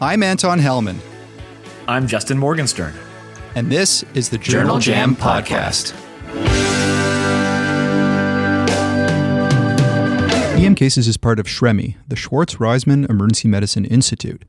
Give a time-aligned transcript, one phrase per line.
[0.00, 1.00] I'm Anton Helman.
[1.88, 2.94] I'm Justin Morgenstern.
[3.54, 5.94] And this is the Journal, Journal Jam, Podcast.
[10.58, 14.44] EM Cases is part of SREMI, the Schwartz Reisman Emergency Medicine Institute.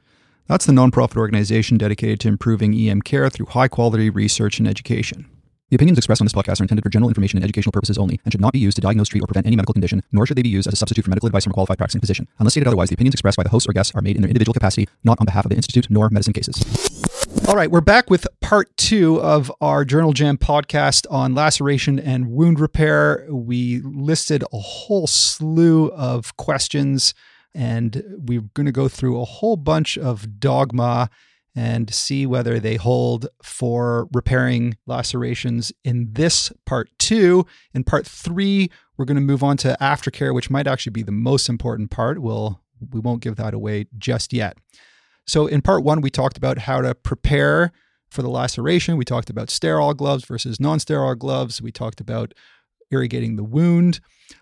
[0.47, 5.25] That's the nonprofit organization dedicated to improving EM care through high quality research and education.
[5.69, 8.19] The opinions expressed on this podcast are intended for general information and educational purposes only
[8.23, 10.37] and should not be used to diagnose, treat, or prevent any medical condition, nor should
[10.37, 12.27] they be used as a substitute for medical advice from a qualified practicing physician.
[12.37, 14.29] Unless stated otherwise, the opinions expressed by the hosts or guests are made in their
[14.29, 16.63] individual capacity, not on behalf of the Institute nor medicine cases.
[17.47, 22.27] All right, we're back with part two of our Journal Jam podcast on laceration and
[22.27, 23.25] wound repair.
[23.27, 27.15] We listed a whole slew of questions,
[27.55, 31.09] and we're going to go through a whole bunch of dogma
[31.55, 37.45] and see whether they hold for repairing lacerations in this part two.
[37.73, 41.11] In part three, we're going to move on to aftercare, which might actually be the
[41.11, 42.21] most important part.
[42.21, 44.57] We'll we won't give that away just yet.
[45.25, 47.71] So in part one, we talked about how to prepare
[48.09, 48.97] for the laceration.
[48.97, 51.61] We talked about sterile gloves versus non-sterile gloves.
[51.61, 52.33] We talked about
[52.91, 54.01] irrigating the wound.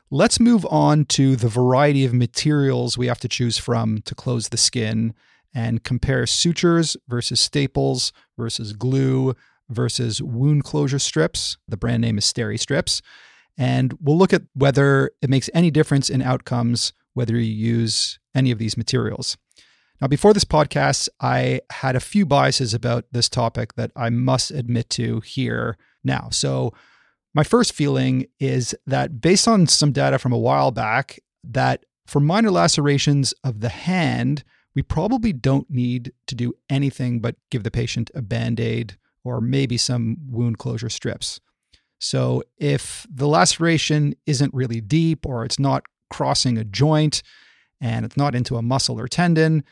[0.09, 4.49] Let's move on to the variety of materials we have to choose from to close
[4.49, 5.13] the skin
[5.53, 9.35] and compare sutures versus staples versus glue
[9.69, 11.57] versus wound closure strips.
[11.67, 13.01] The brand name is Steri Strips.
[13.57, 18.51] And we'll look at whether it makes any difference in outcomes whether you use any
[18.51, 19.37] of these materials.
[20.01, 24.51] Now, before this podcast, I had a few biases about this topic that I must
[24.51, 26.29] admit to here now.
[26.31, 26.73] So,
[27.35, 32.19] my first feeling is that based on some data from a while back, that for
[32.19, 34.43] minor lacerations of the hand,
[34.75, 39.39] we probably don't need to do anything but give the patient a band aid or
[39.39, 41.39] maybe some wound closure strips.
[41.99, 47.23] So, if the laceration isn't really deep or it's not crossing a joint
[47.79, 49.63] and it's not into a muscle or tendon,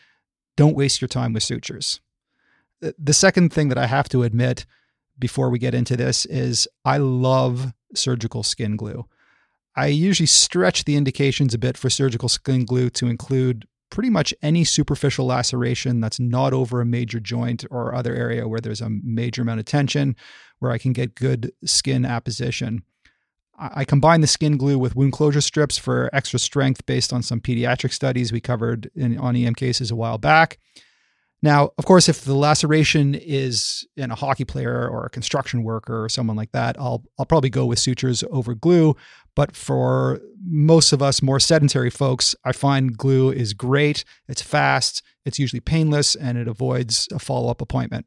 [0.56, 2.00] don't waste your time with sutures.
[2.80, 4.66] The second thing that I have to admit
[5.20, 9.06] before we get into this is I love surgical skin glue.
[9.76, 14.34] I usually stretch the indications a bit for surgical skin glue to include pretty much
[14.42, 18.90] any superficial laceration that's not over a major joint or other area where there's a
[18.90, 20.16] major amount of tension,
[20.58, 22.84] where I can get good skin apposition.
[23.60, 27.40] I combine the skin glue with wound closure strips for extra strength based on some
[27.40, 30.58] pediatric studies we covered in, on EM cases a while back.
[31.44, 36.04] Now, of course, if the laceration is in a hockey player or a construction worker
[36.04, 38.96] or someone like that, I'll I'll probably go with sutures over glue.
[39.36, 44.04] But for most of us more sedentary folks, I find glue is great.
[44.28, 48.06] It's fast, it's usually painless, and it avoids a follow-up appointment.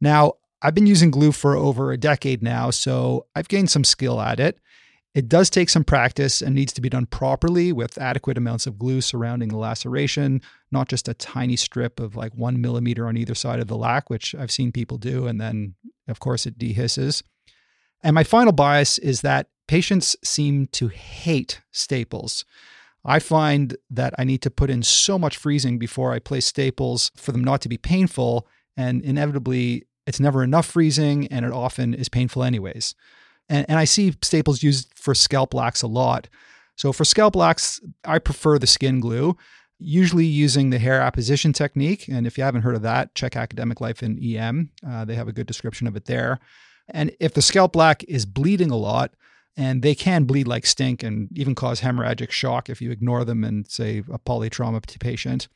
[0.00, 4.20] Now, I've been using glue for over a decade now, so I've gained some skill
[4.20, 4.60] at it.
[5.12, 8.78] It does take some practice and needs to be done properly with adequate amounts of
[8.78, 10.40] glue surrounding the laceration,
[10.70, 14.08] not just a tiny strip of like one millimeter on either side of the lac,
[14.08, 15.26] which I've seen people do.
[15.26, 15.74] And then,
[16.06, 17.24] of course, it dehisces.
[18.04, 22.44] And my final bias is that patients seem to hate staples.
[23.04, 27.10] I find that I need to put in so much freezing before I place staples
[27.16, 28.46] for them not to be painful.
[28.76, 32.94] And inevitably, it's never enough freezing and it often is painful, anyways.
[33.50, 36.28] And, and I see staples used for scalp lacs a lot.
[36.76, 39.36] So for scalp lacs, I prefer the skin glue,
[39.78, 42.08] usually using the hair apposition technique.
[42.08, 44.70] And if you haven't heard of that, check Academic Life in EM.
[44.88, 46.38] Uh, they have a good description of it there.
[46.88, 49.12] And if the scalp lac is bleeding a lot,
[49.56, 53.44] and they can bleed like stink and even cause hemorrhagic shock if you ignore them
[53.44, 55.48] and say a polytrauma patient.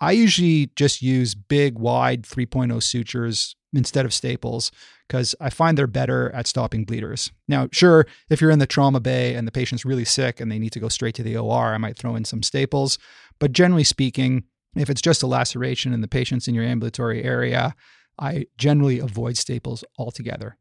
[0.00, 4.72] I usually just use big, wide 3.0 sutures instead of staples
[5.06, 7.30] because I find they're better at stopping bleeders.
[7.48, 10.58] Now, sure, if you're in the trauma bay and the patient's really sick and they
[10.58, 12.98] need to go straight to the OR, I might throw in some staples.
[13.38, 14.44] But generally speaking,
[14.76, 17.74] if it's just a laceration and the patient's in your ambulatory area,
[18.18, 20.56] I generally avoid staples altogether.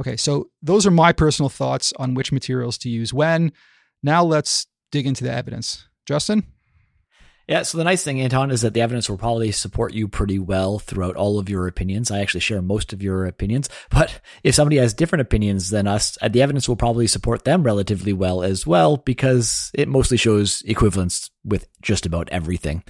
[0.00, 3.52] Okay, so those are my personal thoughts on which materials to use when.
[4.02, 5.86] Now let's dig into the evidence.
[6.06, 6.44] Justin?
[7.46, 10.38] Yeah, so the nice thing, Anton, is that the evidence will probably support you pretty
[10.38, 12.10] well throughout all of your opinions.
[12.10, 16.16] I actually share most of your opinions, but if somebody has different opinions than us,
[16.22, 20.62] uh, the evidence will probably support them relatively well as well because it mostly shows
[20.64, 22.82] equivalence with just about everything.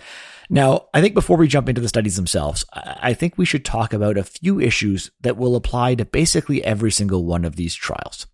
[0.49, 3.93] Now, I think before we jump into the studies themselves, I think we should talk
[3.93, 8.27] about a few issues that will apply to basically every single one of these trials.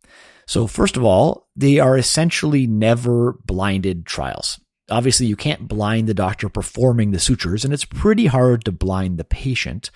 [0.47, 4.61] So, first of all, they are essentially never blinded trials.
[4.91, 9.19] Obviously, you can't blind the doctor performing the sutures, and it's pretty hard to blind
[9.19, 9.91] the patient.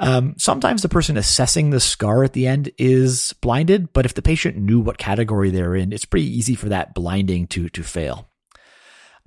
[0.00, 4.22] Um, sometimes the person assessing the scar at the end is blinded, but if the
[4.22, 8.27] patient knew what category they're in, it's pretty easy for that blinding to, to fail.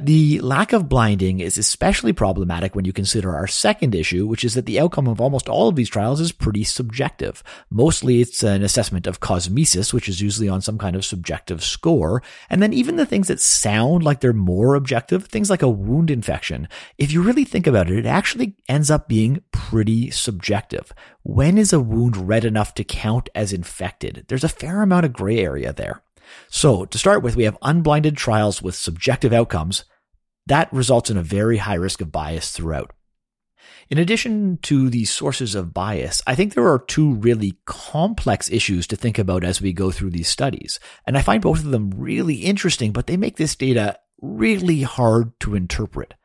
[0.04, 4.56] The lack of blinding is especially problematic when you consider our second issue, which is
[4.56, 7.44] that the outcome of almost all of these trials is pretty subjective.
[7.70, 12.24] Mostly it's an assessment of cosmesis, which is usually on some kind of subjective score.
[12.50, 16.10] And then even the things that sound like they're more objective, things like a wound
[16.10, 20.92] infection, if you really think about it, it actually ends up being pretty subjective.
[21.22, 24.26] When is a wound red enough to count as infected?
[24.30, 26.02] There's a fair amount of gray area there.
[26.50, 29.84] So to start with, we have unblinded trials with subjective outcomes
[30.52, 32.92] that results in a very high risk of bias throughout.
[33.90, 38.86] In addition to these sources of bias, I think there are two really complex issues
[38.88, 40.78] to think about as we go through these studies.
[41.08, 45.40] And I find both of them really interesting, but they make this data really hard
[45.40, 46.16] to interpret.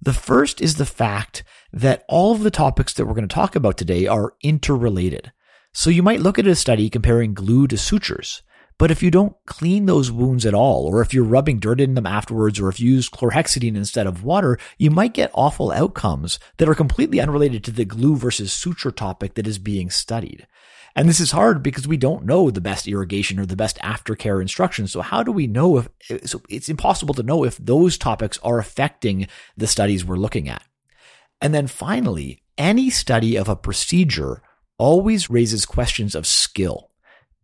[0.00, 3.54] The first is the fact that all of the topics that we're going to talk
[3.54, 5.30] about today are interrelated.
[5.72, 8.42] So you might look at a study comparing glue to sutures.
[8.78, 11.94] But if you don't clean those wounds at all, or if you're rubbing dirt in
[11.94, 16.38] them afterwards, or if you use chlorhexidine instead of water, you might get awful outcomes
[16.56, 20.46] that are completely unrelated to the glue versus suture topic that is being studied.
[20.94, 24.42] And this is hard because we don't know the best irrigation or the best aftercare
[24.42, 24.92] instructions.
[24.92, 28.58] So how do we know if, so it's impossible to know if those topics are
[28.58, 29.26] affecting
[29.56, 30.62] the studies we're looking at.
[31.40, 34.42] And then finally, any study of a procedure
[34.76, 36.91] always raises questions of skill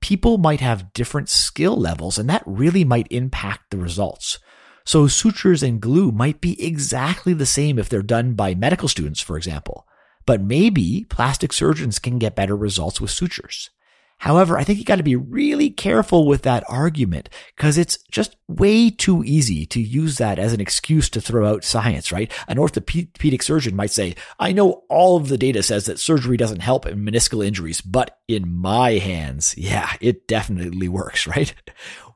[0.00, 4.38] people might have different skill levels and that really might impact the results.
[4.84, 9.20] So sutures and glue might be exactly the same if they're done by medical students,
[9.20, 9.86] for example.
[10.24, 13.70] But maybe plastic surgeons can get better results with sutures.
[14.18, 18.36] However, I think you got to be really careful with that argument because it's just
[18.48, 22.32] way too easy to use that as an excuse to throw out science, right?
[22.48, 26.60] An orthopedic surgeon might say, I know all of the data says that surgery doesn't
[26.60, 31.54] help in meniscal injuries, but in my hands, yeah, it definitely works, right?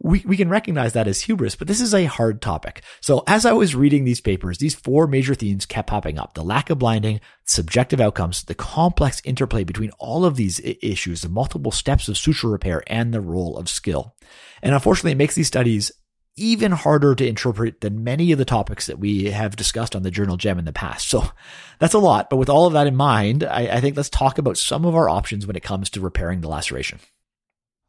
[0.04, 2.82] We, we can recognize that as hubris, but this is a hard topic.
[3.00, 6.34] So as I was reading these papers, these four major themes kept popping up.
[6.34, 11.28] The lack of blinding, subjective outcomes, the complex interplay between all of these issues, the
[11.28, 14.16] multiple steps of suture repair, and the role of skill.
[14.60, 15.93] And unfortunately, it makes these studies
[16.37, 20.10] even harder to interpret than many of the topics that we have discussed on the
[20.10, 21.08] Journal Jam in the past.
[21.08, 21.31] So
[21.78, 22.31] that's a lot.
[22.31, 24.94] But with all of that in mind, I, I, think let's talk about some of
[24.94, 27.00] our options when it comes to repairing the laceration.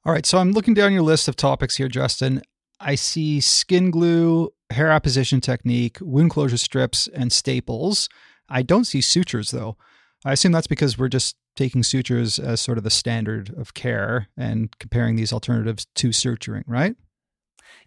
[0.05, 0.25] All right.
[0.25, 2.41] So I'm looking down your list of topics here, Justin.
[2.79, 8.09] I see skin glue, hair apposition technique, wound closure strips, and staples.
[8.49, 9.77] I don't see sutures though.
[10.25, 14.27] I assume that's because we're just taking sutures as sort of the standard of care
[14.37, 16.95] and comparing these alternatives to suturing, right?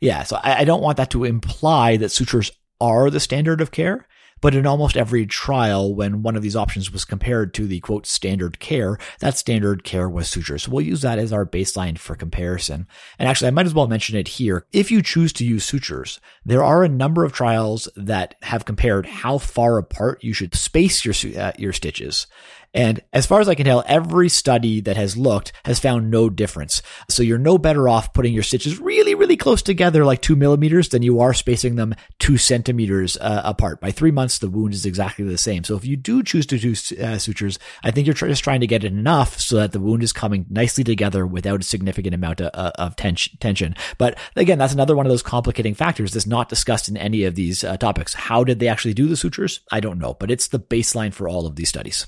[0.01, 3.71] Yeah, so I, I don't want that to imply that sutures are the standard of
[3.71, 4.07] care.
[4.47, 8.07] But in almost every trial, when one of these options was compared to the quote
[8.07, 10.63] standard care, that standard care was sutures.
[10.63, 12.87] So we'll use that as our baseline for comparison.
[13.19, 14.65] And actually, I might as well mention it here.
[14.73, 19.07] If you choose to use sutures, there are a number of trials that have compared
[19.07, 22.29] how far apart you should space your, uh, your stitches.
[22.77, 26.29] And as far as I can tell, every study that has looked has found no
[26.29, 26.83] difference.
[27.09, 30.91] So you're no better off putting your stitches really, really close together, like two millimeters,
[30.91, 33.81] than you are spacing them two centimeters uh, apart.
[33.81, 35.65] By three months, the wound is exactly the same.
[35.65, 38.67] So if you do choose to do uh, sutures, I think you're just trying to
[38.67, 42.43] get it enough so that the wound is coming nicely together without a significant amount
[42.43, 43.75] of, uh, of tension.
[43.97, 47.37] But again, that's another one of those complicating factors that's not discussed in any of
[47.37, 48.13] these uh, topics.
[48.13, 49.61] How did they actually do the sutures?
[49.73, 52.07] I don't know, but it's the baseline for all of these studies.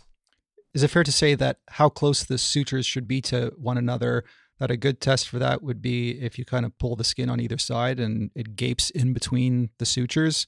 [0.74, 4.24] Is it fair to say that how close the sutures should be to one another?
[4.58, 7.30] That a good test for that would be if you kind of pull the skin
[7.30, 10.46] on either side and it gapes in between the sutures,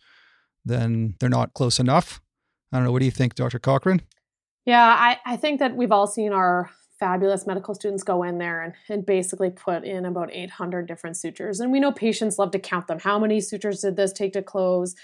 [0.64, 2.20] then they're not close enough.
[2.72, 2.92] I don't know.
[2.92, 3.58] What do you think, Dr.
[3.58, 4.02] Cochran?
[4.66, 8.62] Yeah, I, I think that we've all seen our fabulous medical students go in there
[8.62, 11.58] and, and basically put in about 800 different sutures.
[11.58, 12.98] And we know patients love to count them.
[12.98, 14.94] How many sutures did this take to close?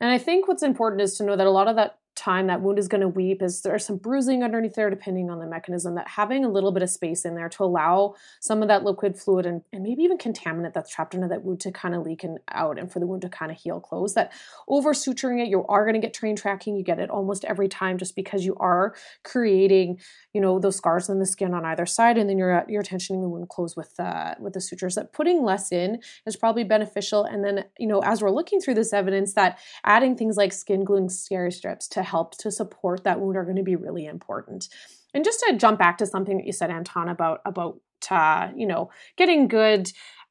[0.00, 2.60] And I think what's important is to know that a lot of that time that
[2.60, 5.94] wound is going to weep is there's some bruising underneath there depending on the mechanism
[5.94, 9.18] that having a little bit of space in there to allow some of that liquid
[9.18, 12.24] fluid and, and maybe even contaminant that's trapped under that wound to kind of leak
[12.24, 14.32] and out and for the wound to kind of heal close that
[14.68, 17.68] over suturing it you are going to get train tracking you get it almost every
[17.68, 19.98] time just because you are creating
[20.32, 23.22] you know those scars on the skin on either side and then you're you're tensioning
[23.22, 27.24] the wound close with uh, with the sutures that putting less in is probably beneficial.
[27.24, 30.84] And then you know as we're looking through this evidence that adding things like skin
[30.84, 34.68] gluing steri strips to help to support that wound are going to be really important.
[35.12, 38.66] And just to jump back to something that you said, Anton, about about uh, you
[38.66, 39.90] know getting good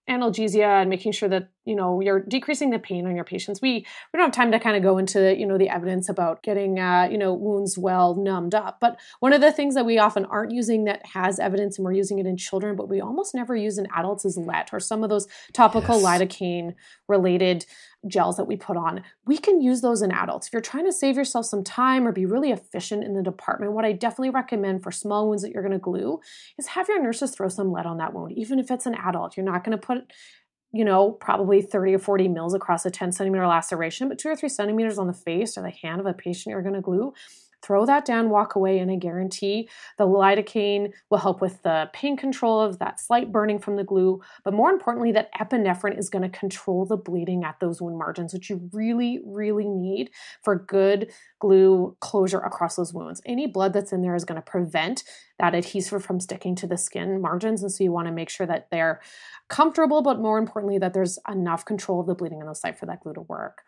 [0.10, 3.62] analgesia and making sure that you know you're decreasing the pain on your patients.
[3.62, 6.44] We we don't have time to kind of go into you know the evidence about
[6.44, 9.98] getting uh, you know wounds well numbed up but one of the things that we
[9.98, 13.34] often aren't using that has evidence and we're using it in children but we almost
[13.36, 16.06] never use in adults is LET or some of those topical yes.
[16.06, 16.74] lidocaine
[17.08, 17.66] related
[18.08, 19.02] gels that we put on.
[19.26, 20.48] We can use those in adults.
[20.48, 23.72] If you're trying to save yourself some time or be really efficient in the department
[23.72, 26.20] what i definitely recommend for small wounds that you're going to glue
[26.58, 29.36] is have your nurses throw some LET on that wound even if it's an adult.
[29.36, 30.12] You're not going to put
[30.76, 34.36] you know, probably 30 or 40 mils across a 10 centimeter laceration, but two or
[34.36, 37.14] three centimeters on the face or the hand of a patient you're going to glue.
[37.66, 42.16] Throw that down, walk away, and I guarantee the lidocaine will help with the pain
[42.16, 44.22] control of that slight burning from the glue.
[44.44, 48.34] But more importantly, that epinephrine is going to control the bleeding at those wound margins,
[48.34, 50.12] which you really, really need
[50.44, 53.20] for good glue closure across those wounds.
[53.26, 55.04] Any blood that's in there is going to prevent
[55.40, 57.64] that adhesive from sticking to the skin margins.
[57.64, 59.02] And so you want to make sure that they're
[59.50, 62.86] comfortable, but more importantly, that there's enough control of the bleeding on the site for
[62.86, 63.64] that glue to work.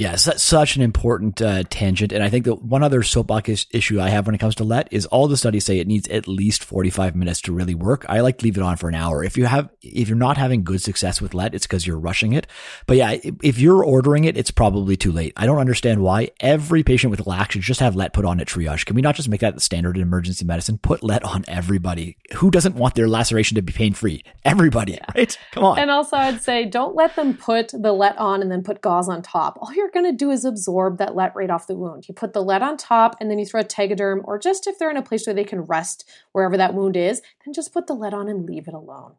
[0.00, 2.10] Yes, that's such an important uh, tangent.
[2.10, 4.88] And I think that one other soapbox issue I have when it comes to LET
[4.90, 8.06] is all the studies say it needs at least 45 minutes to really work.
[8.08, 9.22] I like to leave it on for an hour.
[9.22, 12.32] If you have, if you're not having good success with LET, it's because you're rushing
[12.32, 12.46] it.
[12.86, 15.34] But yeah, if you're ordering it, it's probably too late.
[15.36, 18.46] I don't understand why every patient with LAC should just have LET put on at
[18.46, 18.86] triage.
[18.86, 20.78] Can we not just make that the standard in emergency medicine?
[20.78, 22.16] Put LET on everybody.
[22.36, 24.24] Who doesn't want their laceration to be pain free?
[24.46, 25.04] Everybody, yeah.
[25.14, 25.38] right?
[25.52, 25.78] Come on.
[25.78, 29.06] And also I'd say don't let them put the LET on and then put gauze
[29.06, 29.58] on top.
[29.60, 32.08] All you're you're going to do is absorb that LET right off the wound.
[32.08, 34.78] You put the LET on top and then you throw a tegaderm, or just if
[34.78, 37.86] they're in a place where they can rest wherever that wound is, then just put
[37.86, 39.14] the LET on and leave it alone.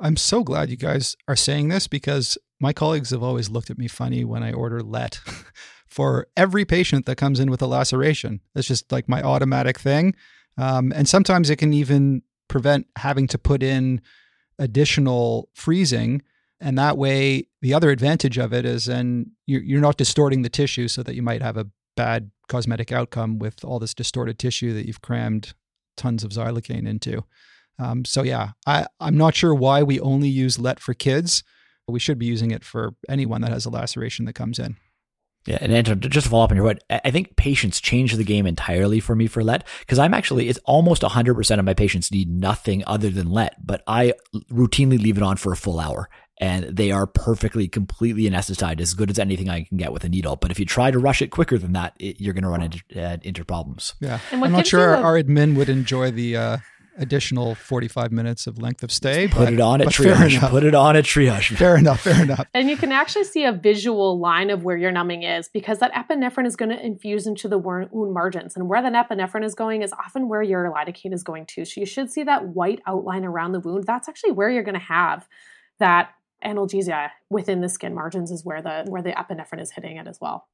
[0.00, 3.78] I'm so glad you guys are saying this because my colleagues have always looked at
[3.78, 5.20] me funny when I order LET
[5.86, 8.40] for every patient that comes in with a laceration.
[8.54, 10.14] It's just like my automatic thing.
[10.58, 14.00] Um, and sometimes it can even prevent having to put in
[14.58, 16.22] additional freezing
[16.62, 20.48] and that way the other advantage of it is then you're, you're not distorting the
[20.48, 21.66] tissue so that you might have a
[21.96, 25.54] bad cosmetic outcome with all this distorted tissue that you've crammed
[25.96, 27.24] tons of xylocaine into.
[27.78, 31.42] Um, so yeah I, i'm not sure why we only use LET for kids.
[31.88, 34.76] We should be using it for anyone that has a laceration that comes in.
[35.46, 38.46] Yeah, and just to follow up on your point, I think patients change the game
[38.46, 42.30] entirely for me for LET because I'm actually it's almost 100% of my patients need
[42.30, 44.14] nothing other than LET, but I
[44.52, 46.08] routinely leave it on for a full hour
[46.42, 50.08] and they are perfectly, completely anesthetized, as good as anything I can get with a
[50.08, 50.34] needle.
[50.34, 52.62] But if you try to rush it quicker than that, it, you're going to run
[52.62, 53.94] into, uh, into problems.
[54.00, 56.56] Yeah, I'm not sure our, our admin would enjoy the uh,
[56.98, 59.28] additional 45 minutes of length of stay.
[59.28, 60.50] Put but, it on a triage.
[60.50, 61.56] Put it on at triage.
[61.56, 62.00] Fair enough.
[62.00, 62.44] Fair enough.
[62.52, 65.92] And you can actually see a visual line of where your numbing is because that
[65.92, 68.56] epinephrine is going to infuse into the wound margins.
[68.56, 71.64] And where that epinephrine is going is often where your lidocaine is going to.
[71.64, 73.84] So you should see that white outline around the wound.
[73.86, 75.28] That's actually where you're going to have
[75.78, 76.10] that
[76.44, 80.18] analgesia within the skin margins is where the where the epinephrine is hitting it as
[80.20, 80.48] well.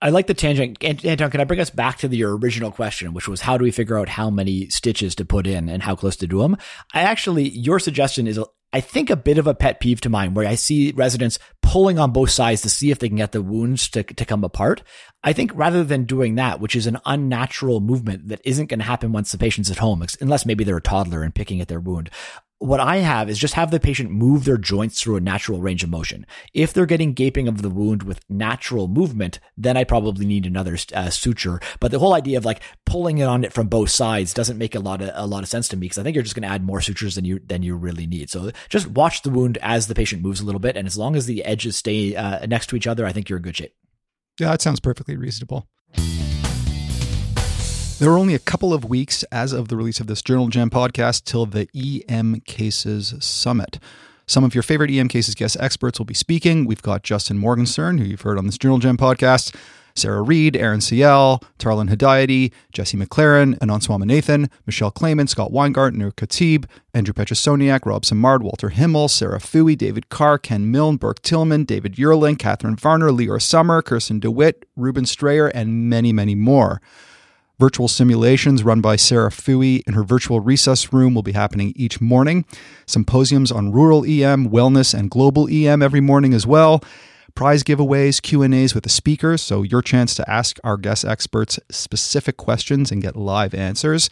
[0.00, 0.82] I like the tangent.
[0.84, 3.64] Anton, can I bring us back to the, your original question, which was how do
[3.64, 6.56] we figure out how many stitches to put in and how close to do them?
[6.94, 8.38] I actually, your suggestion is,
[8.72, 11.98] I think, a bit of a pet peeve to mine where I see residents pulling
[11.98, 14.84] on both sides to see if they can get the wounds to, to come apart.
[15.24, 18.84] I think rather than doing that, which is an unnatural movement that isn't going to
[18.84, 21.80] happen once the patient's at home, unless maybe they're a toddler and picking at their
[21.80, 22.08] wound,
[22.58, 25.84] what I have is just have the patient move their joints through a natural range
[25.84, 26.26] of motion.
[26.52, 30.76] If they're getting gaping of the wound with natural movement, then I probably need another
[30.94, 31.60] uh, suture.
[31.78, 34.74] But the whole idea of like pulling it on it from both sides doesn't make
[34.74, 36.48] a lot of a lot of sense to me because I think you're just going
[36.48, 38.28] to add more sutures than you than you really need.
[38.30, 41.14] So just watch the wound as the patient moves a little bit, and as long
[41.14, 43.74] as the edges stay uh, next to each other, I think you're in good shape.
[44.40, 45.68] Yeah, that sounds perfectly reasonable.
[47.98, 50.70] There are only a couple of weeks as of the release of this Journal Jam
[50.70, 53.80] podcast till the EM Cases Summit.
[54.24, 56.64] Some of your favorite EM Cases guest experts will be speaking.
[56.64, 59.52] We've got Justin Morgenstern, who you've heard on this Journal Jam podcast,
[59.96, 66.12] Sarah Reid, Aaron Ciel, Tarlan Hedayati, Jesse McLaren, Anand Swaminathan, Michelle Klaiman, Scott Weingart, Nur
[66.12, 71.66] Khatib, Andrew Petrosoniak, Rob Simard, Walter Himmel, Sarah Foohey, David Carr, Ken Milne, Bourke Tillmann,
[71.66, 76.80] David Yerling, Catherine Varner, Leor Summer, Kirsten DeWitt, Reuben Strayer, and many, many more.
[77.58, 82.00] Virtual simulations run by Sarah Foohey in her virtual resus room will be happening each
[82.00, 82.44] morning.
[82.86, 86.84] Symposiums on rural EM, wellness, and global EM every morning as well.
[87.34, 92.36] Prize giveaways, Q&As with the speakers, so your chance to ask our guest experts specific
[92.36, 94.08] questions and get live answers.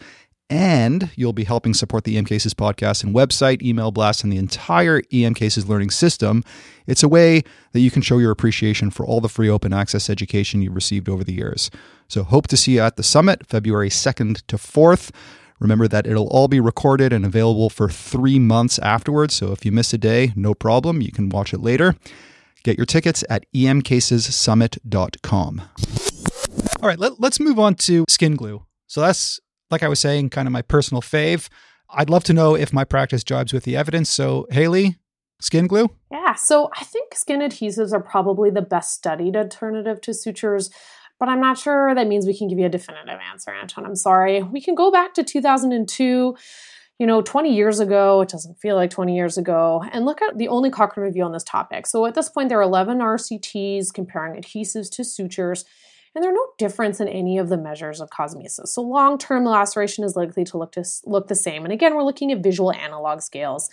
[0.49, 4.37] And you'll be helping support the EM Cases podcast and website, email blast, and the
[4.37, 6.43] entire EM Cases learning system.
[6.85, 10.09] It's a way that you can show your appreciation for all the free open access
[10.09, 11.69] education you've received over the years.
[12.07, 15.11] So hope to see you at the summit, February 2nd to 4th.
[15.59, 19.33] Remember that it'll all be recorded and available for three months afterwards.
[19.33, 21.01] So if you miss a day, no problem.
[21.01, 21.95] You can watch it later.
[22.63, 25.61] Get your tickets at emcasessummit.com.
[26.81, 28.65] All right, let, us move on to skin glue.
[28.85, 29.39] So that's,
[29.71, 31.49] like I was saying, kind of my personal fave.
[31.89, 34.09] I'd love to know if my practice jibes with the evidence.
[34.09, 34.97] So, Haley,
[35.39, 35.89] skin glue?
[36.11, 40.69] Yeah, so I think skin adhesives are probably the best studied alternative to sutures
[41.19, 43.85] but I'm not sure that means we can give you a definitive answer, Anton.
[43.85, 44.43] I'm sorry.
[44.43, 46.35] We can go back to 2002,
[46.99, 48.21] you know, 20 years ago.
[48.21, 49.83] It doesn't feel like 20 years ago.
[49.91, 51.87] And look at the only Cochrane review on this topic.
[51.87, 55.65] So at this point, there are 11 RCTs comparing adhesives to sutures.
[56.17, 58.69] And there's no difference in any of the measures of cosmesis.
[58.69, 61.63] So long-term laceration is likely to look to look the same.
[61.63, 63.69] And again, we're looking at visual analog scales.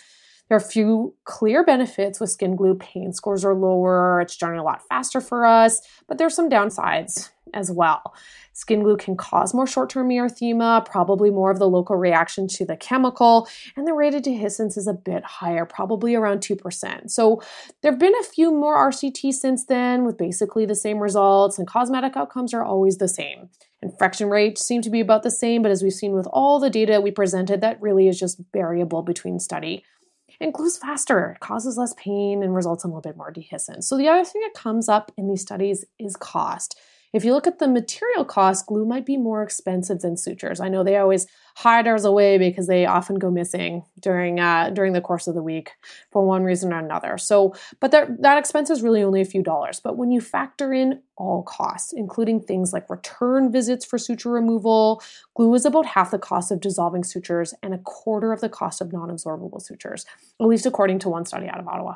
[0.47, 2.75] There are a few clear benefits with skin glue.
[2.75, 7.31] Pain scores are lower, it's drying a lot faster for us, but there's some downsides
[7.55, 8.13] as well.
[8.55, 12.65] Skin glue can cause more short term erythema, probably more of the local reaction to
[12.65, 17.11] the chemical, and the rate of dehiscence is a bit higher, probably around 2%.
[17.11, 17.41] So
[17.81, 21.67] there have been a few more RCTs since then with basically the same results, and
[21.67, 23.49] cosmetic outcomes are always the same.
[23.81, 26.69] Infection rates seem to be about the same, but as we've seen with all the
[26.69, 29.83] data we presented, that really is just variable between study.
[30.39, 33.83] And glue's faster, causes less pain and results in a little bit more dehiscence.
[33.83, 36.79] So the other thing that comes up in these studies is cost.
[37.15, 40.59] If you look at the material cost, glue might be more expensive than sutures.
[40.59, 44.91] I know they always hide ours away because they often go missing during uh, during
[44.91, 45.71] the course of the week
[46.11, 47.17] for one reason or another.
[47.17, 49.79] So, but that that expense is really only a few dollars.
[49.79, 55.01] But when you factor in all costs, including things like return visits for suture removal,
[55.35, 58.81] glue is about half the cost of dissolving sutures and a quarter of the cost
[58.81, 60.05] of non-absorbable sutures,
[60.41, 61.95] at least according to one study out of Ottawa.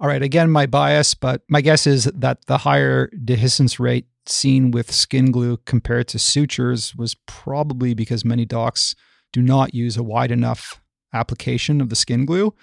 [0.00, 4.70] All right, again, my bias, but my guess is that the higher dehiscence rate seen
[4.70, 8.94] with skin glue compared to sutures was probably because many docs
[9.30, 10.80] do not use a wide enough
[11.12, 12.54] application of the skin glue.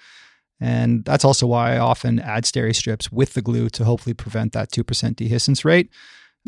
[0.60, 4.52] And that's also why I often add steri strips with the glue to hopefully prevent
[4.54, 4.82] that 2%
[5.14, 5.90] dehiscence rate.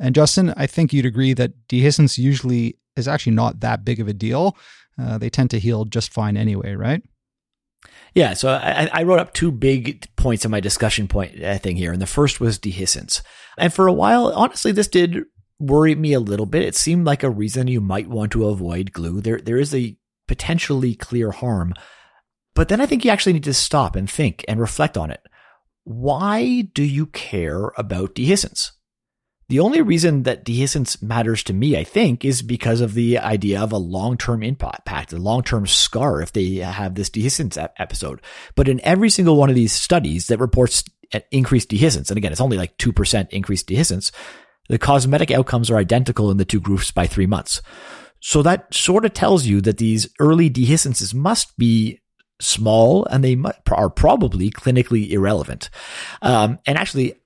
[0.01, 4.09] And Justin, I think you'd agree that dehiscence usually is actually not that big of
[4.09, 4.57] a deal.
[5.01, 7.03] Uh, they tend to heal just fine anyway, right?
[8.15, 11.77] Yeah, so I, I, wrote up two big points in my discussion point uh, thing
[11.77, 13.23] here, and the first was dehiscence.
[13.57, 15.25] And for a while, honestly, this did
[15.61, 16.65] worry me a little bit.
[16.65, 19.21] It seemed like a reason you might want to avoid glue.
[19.21, 21.75] There, there is a potentially clear harm,
[22.55, 25.21] but then I think you actually need to stop and think and reflect on it.
[25.85, 28.73] Why do you care about dehiscence?
[29.51, 33.61] The only reason that dehiscence matters to me, I think, is because of the idea
[33.61, 38.23] of a long-term impact, a long-term scar if they have this dehiscence episode.
[38.55, 40.85] But in every single one of these studies that reports
[41.33, 44.13] increased dehiscence, and again, it's only like 2% increased dehiscence,
[44.69, 47.61] the cosmetic outcomes are identical in the two groups by three months.
[48.21, 52.01] So that sort of tells you that these early dehiscences must be
[52.41, 53.37] small and they
[53.71, 55.71] are probably clinically irrelevant.
[56.23, 57.20] Um, and actually,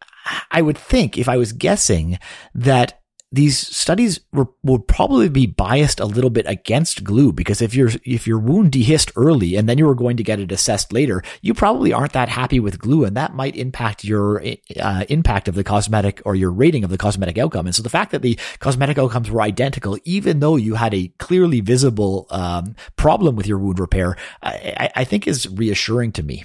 [0.51, 2.19] I would think if I was guessing
[2.55, 3.01] that
[3.35, 7.91] these studies were, would probably be biased a little bit against glue because if your
[8.05, 11.21] if your wound dehisced early and then you were going to get it assessed later,
[11.43, 14.41] you probably aren't that happy with glue, and that might impact your
[14.81, 17.67] uh, impact of the cosmetic or your rating of the cosmetic outcome.
[17.67, 21.09] And so the fact that the cosmetic outcomes were identical, even though you had a
[21.19, 26.45] clearly visible um, problem with your wound repair, I, I think is reassuring to me.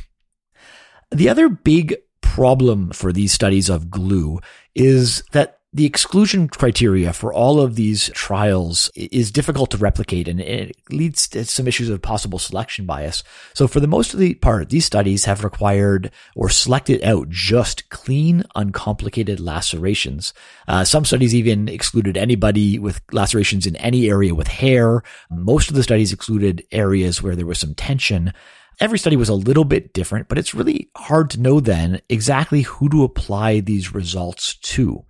[1.11, 1.95] The other big
[2.39, 4.39] problem for these studies of glue
[4.73, 10.39] is that the exclusion criteria for all of these trials is difficult to replicate and
[10.39, 13.25] it leads to some issues of possible selection bias.
[13.53, 17.89] So for the most of the part, these studies have required or selected out just
[17.89, 20.33] clean, uncomplicated lacerations.
[20.65, 25.03] Uh, some studies even excluded anybody with lacerations in any area with hair.
[25.29, 28.33] Most of the studies excluded areas where there was some tension.
[28.79, 32.61] Every study was a little bit different, but it's really hard to know then exactly
[32.61, 35.05] who to apply these results to.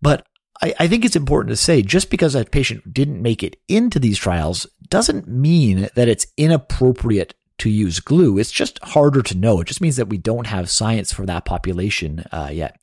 [0.00, 0.26] But
[0.62, 3.98] I, I, think it's important to say just because a patient didn't make it into
[3.98, 8.38] these trials doesn't mean that it's inappropriate to use glue.
[8.38, 9.60] It's just harder to know.
[9.60, 12.82] It just means that we don't have science for that population uh, yet.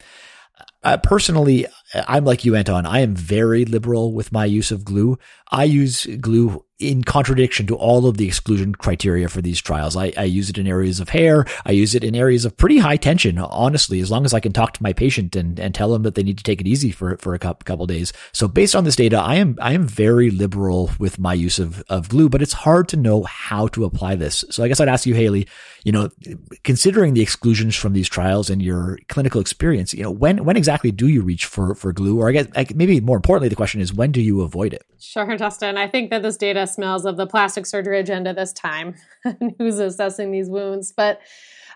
[0.84, 1.66] Uh, personally,
[2.08, 2.86] I'm like you, Anton.
[2.86, 5.18] I am very liberal with my use of glue.
[5.52, 9.96] I use glue in contradiction to all of the exclusion criteria for these trials.
[9.96, 11.46] I, I, use it in areas of hair.
[11.66, 14.54] I use it in areas of pretty high tension, honestly, as long as I can
[14.54, 16.92] talk to my patient and, and tell them that they need to take it easy
[16.92, 18.14] for, for a couple days.
[18.32, 21.84] So based on this data, I am, I am very liberal with my use of,
[21.90, 24.46] of glue, but it's hard to know how to apply this.
[24.52, 25.48] So I guess I'd ask you, Haley,
[25.84, 26.10] you know,
[26.64, 30.92] considering the exclusions from these trials and your clinical experience, you know, when, when exactly
[30.92, 32.20] do you reach for, for glue?
[32.20, 34.84] Or I guess maybe more importantly, the question is, when do you avoid it?
[35.00, 35.78] Sure, Justin.
[35.78, 39.80] I think that this data smells of the plastic surgery agenda this time and who's
[39.80, 40.92] assessing these wounds.
[40.96, 41.22] But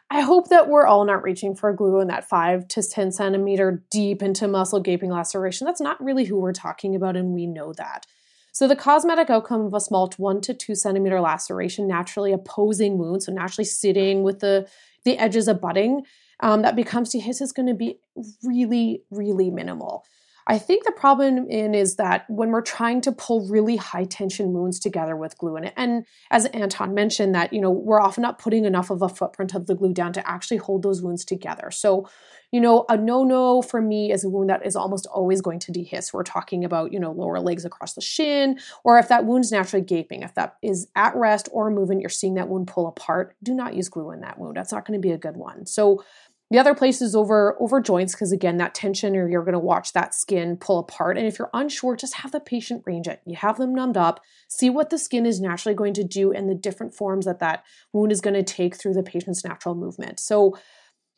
[0.10, 3.82] I hope that we're all not reaching for glue in that five to 10 centimeter
[3.90, 5.66] deep into muscle gaping laceration.
[5.66, 8.06] That's not really who we're talking about, and we know that.
[8.52, 13.24] So, the cosmetic outcome of a small one to two centimeter laceration, naturally opposing wound,
[13.24, 14.68] so naturally sitting with the,
[15.06, 16.04] the edges abutting,
[16.42, 18.00] um, that becomes dehiscence is going to be
[18.44, 20.04] really, really minimal.
[20.52, 24.52] I think the problem in is that when we're trying to pull really high tension
[24.52, 28.38] wounds together with glue, and, and as Anton mentioned, that you know we're often not
[28.38, 31.72] putting enough of a footprint of the glue down to actually hold those wounds together.
[31.72, 32.10] So,
[32.52, 35.72] you know, a no-no for me is a wound that is almost always going to
[35.72, 36.12] dehisce.
[36.12, 39.86] We're talking about you know lower legs across the shin, or if that wound's naturally
[39.86, 43.38] gaping, if that is at rest or moving, you're seeing that wound pull apart.
[43.42, 44.58] Do not use glue in that wound.
[44.58, 45.66] That's not going to be a good one.
[45.66, 46.04] So
[46.52, 49.60] the other place is over over joints because again that tension or you're going to
[49.60, 51.18] watch that skin pull apart.
[51.18, 53.22] And if you're unsure, just have the patient range it.
[53.26, 56.50] You have them numbed up, see what the skin is naturally going to do and
[56.50, 60.20] the different forms that that wound is going to take through the patient's natural movement.
[60.20, 60.58] So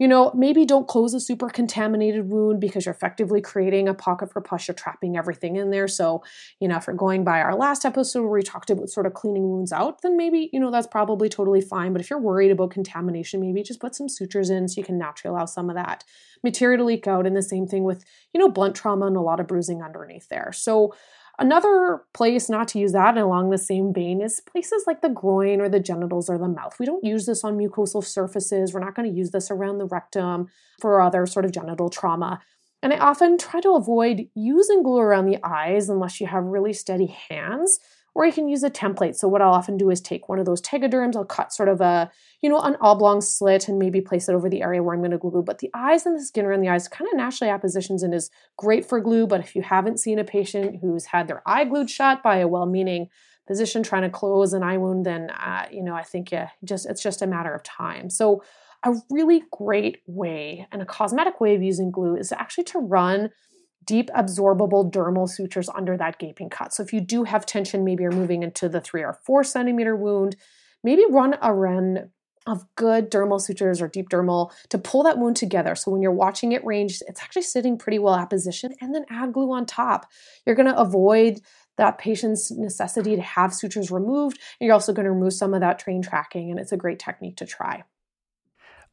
[0.03, 4.29] you know, maybe don't close a super contaminated wound because you're effectively creating a pocket
[4.29, 4.67] for pus.
[4.67, 5.87] You're trapping everything in there.
[5.87, 6.25] So,
[6.59, 9.13] you know, if you're going by our last episode where we talked about sort of
[9.13, 11.93] cleaning wounds out, then maybe, you know, that's probably totally fine.
[11.93, 14.97] But if you're worried about contamination, maybe just put some sutures in so you can
[14.97, 16.03] naturally allow some of that
[16.43, 17.25] material to leak out.
[17.25, 20.27] And the same thing with, you know, blunt trauma and a lot of bruising underneath
[20.27, 20.51] there.
[20.51, 20.93] So,
[21.39, 25.61] Another place not to use that along the same vein is places like the groin
[25.61, 26.75] or the genitals or the mouth.
[26.79, 28.73] We don't use this on mucosal surfaces.
[28.73, 30.47] We're not going to use this around the rectum
[30.79, 32.39] for other sort of genital trauma.
[32.83, 36.73] And I often try to avoid using glue around the eyes unless you have really
[36.73, 37.79] steady hands
[38.15, 39.15] or you can use a template.
[39.15, 41.81] So what I'll often do is take one of those tegaderms, I'll cut sort of
[41.81, 45.01] a, you know, an oblong slit and maybe place it over the area where I'm
[45.01, 45.41] going to glue.
[45.41, 48.29] But the eyes and the skin around the eyes kind of naturally appositions and is
[48.57, 49.25] great for glue.
[49.25, 52.47] But if you haven't seen a patient who's had their eye glued shut by a
[52.47, 53.09] well-meaning
[53.47, 56.85] physician trying to close an eye wound, then uh, you know I think yeah, just
[56.85, 58.09] it's just a matter of time.
[58.09, 58.43] So
[58.83, 63.29] a really great way and a cosmetic way of using glue is actually to run
[63.85, 66.73] deep absorbable dermal sutures under that gaping cut.
[66.73, 69.95] So if you do have tension, maybe you're moving into the three or four centimeter
[69.95, 70.35] wound,
[70.83, 72.09] maybe run a run
[72.45, 75.75] of good dermal sutures or deep dermal to pull that wound together.
[75.75, 79.05] So when you're watching it range, it's actually sitting pretty well at position and then
[79.09, 80.07] add glue on top.
[80.45, 81.39] You're going to avoid
[81.77, 84.39] that patient's necessity to have sutures removed.
[84.59, 86.99] And you're also going to remove some of that train tracking and it's a great
[86.99, 87.83] technique to try.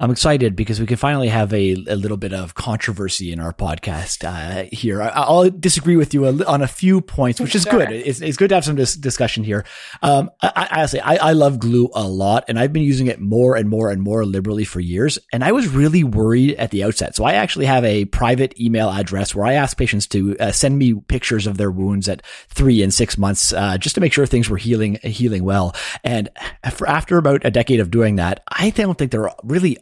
[0.01, 3.53] I'm excited because we can finally have a, a little bit of controversy in our
[3.53, 5.03] podcast uh, here.
[5.03, 7.73] I, will disagree with you on a few points, which is sure.
[7.81, 7.93] good.
[7.93, 9.67] It's, it's, good to have some dis- discussion here.
[10.01, 13.21] Um, I, I honestly, I, I, love glue a lot, and I've been using it
[13.21, 15.19] more and more and more liberally for years.
[15.35, 17.15] And I was really worried at the outset.
[17.15, 20.79] So I actually have a private email address where I ask patients to uh, send
[20.79, 24.25] me pictures of their wounds at three and six months, uh, just to make sure
[24.25, 25.77] things were healing healing well.
[26.05, 26.31] And
[26.63, 29.77] after about a decade of doing that, I don't think there are really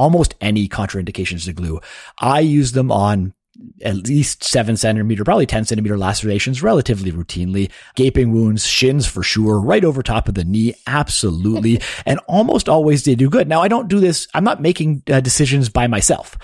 [0.00, 1.78] almost any contraindications to glue.
[2.18, 3.34] I use them on
[3.82, 9.60] at least seven centimeter, probably 10 centimeter lacerations relatively routinely, gaping wounds, shins for sure,
[9.60, 10.72] right over top of the knee.
[10.86, 11.82] Absolutely.
[12.06, 13.46] and almost always they do good.
[13.46, 14.26] Now I don't do this.
[14.32, 16.38] I'm not making uh, decisions by myself.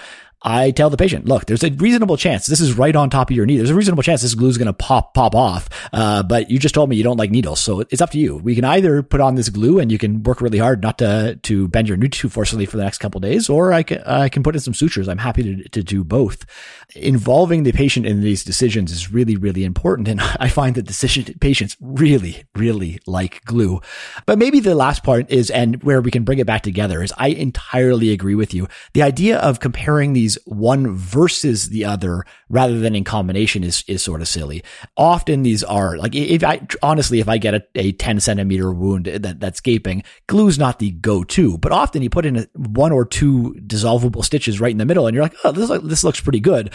[0.47, 3.37] I tell the patient, look, there's a reasonable chance this is right on top of
[3.37, 3.57] your knee.
[3.57, 5.69] There's a reasonable chance this glue is going to pop, pop off.
[5.93, 7.59] Uh, but you just told me you don't like needles.
[7.59, 8.37] So it's up to you.
[8.37, 11.35] We can either put on this glue and you can work really hard not to,
[11.43, 14.29] to bend your knee too forcefully for the next couple days, or I can, I
[14.29, 15.09] can put in some sutures.
[15.09, 16.47] I'm happy to, to do both.
[16.95, 20.07] Involving the patient in these decisions is really, really important.
[20.07, 23.81] And I find that decision patients really, really like glue.
[24.27, 27.13] But maybe the last part is, and where we can bring it back together is
[27.19, 28.69] I entirely agree with you.
[28.93, 34.03] The idea of comparing these one versus the other rather than in combination is, is
[34.03, 34.63] sort of silly.
[34.97, 39.07] Often these are like, if I, honestly, if I get a, a 10 centimeter wound
[39.07, 43.05] that, that's gaping, glue's not the go-to, but often you put in a, one or
[43.05, 46.41] two dissolvable stitches right in the middle and you're like, oh, this, this looks pretty
[46.41, 46.73] good.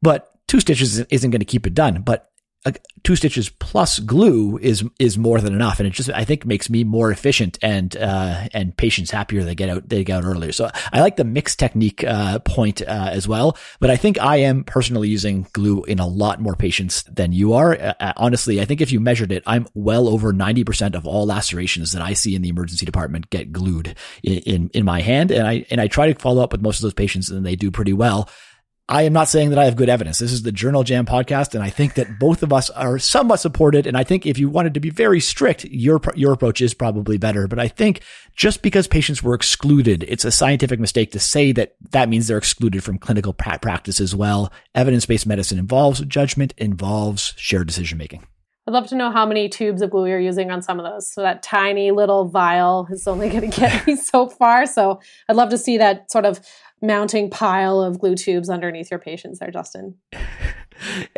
[0.00, 2.02] But two stitches isn't going to keep it done.
[2.02, 2.31] But
[3.02, 6.70] two stitches plus glue is is more than enough, and it just I think makes
[6.70, 9.42] me more efficient and uh, and patients happier.
[9.42, 10.52] They get out they get out earlier.
[10.52, 13.56] So I like the mixed technique uh, point uh, as well.
[13.80, 17.54] But I think I am personally using glue in a lot more patients than you
[17.54, 17.74] are.
[17.74, 21.06] Uh, uh, honestly, I think if you measured it, I'm well over ninety percent of
[21.06, 25.00] all lacerations that I see in the emergency department get glued in, in in my
[25.00, 27.44] hand, and I and I try to follow up with most of those patients, and
[27.44, 28.28] they do pretty well.
[28.88, 30.18] I am not saying that I have good evidence.
[30.18, 33.38] This is the Journal Jam podcast, and I think that both of us are somewhat
[33.38, 33.86] supported.
[33.86, 37.16] And I think if you wanted to be very strict, your your approach is probably
[37.16, 37.46] better.
[37.46, 38.00] But I think
[38.34, 42.38] just because patients were excluded, it's a scientific mistake to say that that means they're
[42.38, 44.52] excluded from clinical practice as well.
[44.74, 48.26] Evidence based medicine involves judgment, involves shared decision making.
[48.66, 51.12] I'd love to know how many tubes of glue you're using on some of those.
[51.12, 54.66] So that tiny little vial is only going to get me so far.
[54.66, 56.40] So I'd love to see that sort of
[56.82, 59.96] mounting pile of glue tubes underneath your patients there, Justin.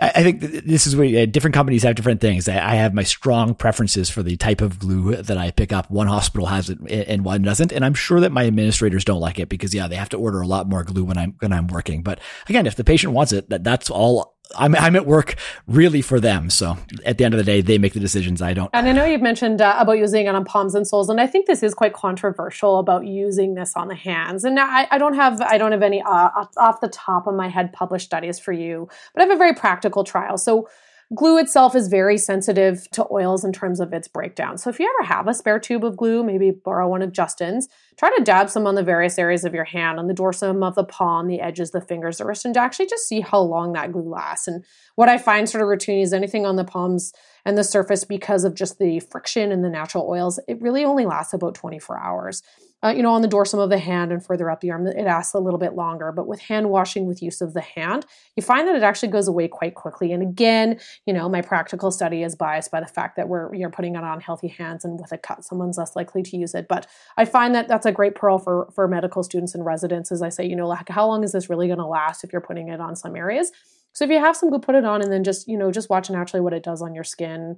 [0.03, 2.48] I think this is where different companies have different things.
[2.48, 5.90] I have my strong preferences for the type of glue that I pick up.
[5.90, 9.38] One hospital has it and one doesn't, and I'm sure that my administrators don't like
[9.38, 11.68] it because yeah, they have to order a lot more glue when I'm when I'm
[11.68, 12.03] working.
[12.03, 16.02] But again, if the patient wants it, that that's all I'm, I'm at work really
[16.02, 16.50] for them.
[16.50, 18.42] So at the end of the day, they make the decisions.
[18.42, 18.70] I don't.
[18.72, 21.26] And I know you've mentioned uh, about using it on palms and soles, and I
[21.26, 24.44] think this is quite controversial about using this on the hands.
[24.44, 27.48] And I, I don't have I don't have any uh, off the top of my
[27.48, 30.38] head published studies for you, but I have a very practical trial.
[30.38, 30.68] So
[31.14, 34.57] Glue itself is very sensitive to oils in terms of its breakdown.
[34.57, 37.68] So if you ever have a spare tube of glue, maybe borrow one of Justin's,
[37.98, 40.74] try to dab some on the various areas of your hand, on the dorsum of
[40.74, 43.92] the palm, the edges, the fingers, the wrist, and actually just see how long that
[43.92, 44.48] glue lasts.
[44.48, 47.12] And what I find sort of routine is anything on the palms
[47.44, 51.05] and the surface because of just the friction and the natural oils, it really only
[51.05, 52.42] lasts about 24 hours
[52.85, 55.05] uh, you know, on the dorsum of the hand and further up the arm, it
[55.05, 56.12] lasts a little bit longer.
[56.12, 58.05] But with hand washing with use of the hand,
[58.37, 60.12] you find that it actually goes away quite quickly.
[60.12, 63.70] And again, you know, my practical study is biased by the fact that we're you're
[63.70, 66.68] putting it on healthy hands, and with a cut, someone's less likely to use it.
[66.68, 70.12] But I find that that's a great pearl for for medical students and residents.
[70.12, 72.33] As I say, you know, like how long is this really going to last if
[72.33, 73.51] you're putting it on some areas?
[73.94, 75.88] So if you have some, go put it on and then just, you know, just
[75.88, 77.57] watch naturally what it does on your skin.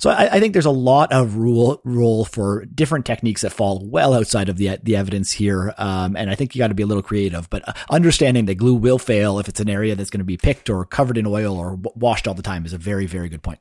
[0.00, 3.88] So I, I, think there's a lot of rule rule for different techniques that fall
[3.88, 5.72] well outside of the the evidence here.
[5.78, 8.56] Um, and I think you got to be a little creative, but uh, understanding that
[8.56, 11.26] glue will fail if it's an area that's going to be picked or covered in
[11.26, 13.60] oil or w- washed all the time is a very, very good point.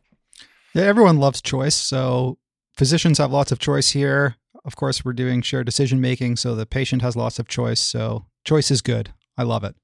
[0.73, 1.75] Yeah, everyone loves choice.
[1.75, 2.39] So
[2.75, 4.37] physicians have lots of choice here.
[4.65, 6.37] Of course, we're doing shared decision making.
[6.37, 7.79] So the patient has lots of choice.
[7.79, 9.13] So choice is good.
[9.37, 9.75] I love it.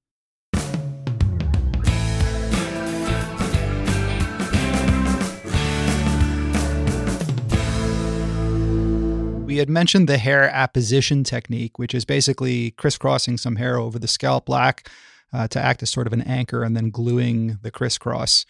[9.54, 14.08] We had mentioned the hair apposition technique, which is basically crisscrossing some hair over the
[14.08, 14.90] scalp lac
[15.32, 18.48] uh, to act as sort of an anchor and then gluing the crisscross.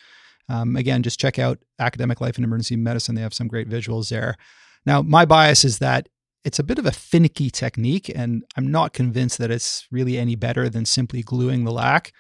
[0.48, 3.16] Um, again, just check out Academic Life in Emergency Medicine.
[3.16, 4.38] They have some great visuals there.
[4.86, 6.08] Now, my bias is that
[6.46, 10.36] it's a bit of a finicky technique, and I'm not convinced that it's really any
[10.36, 12.14] better than simply gluing the lac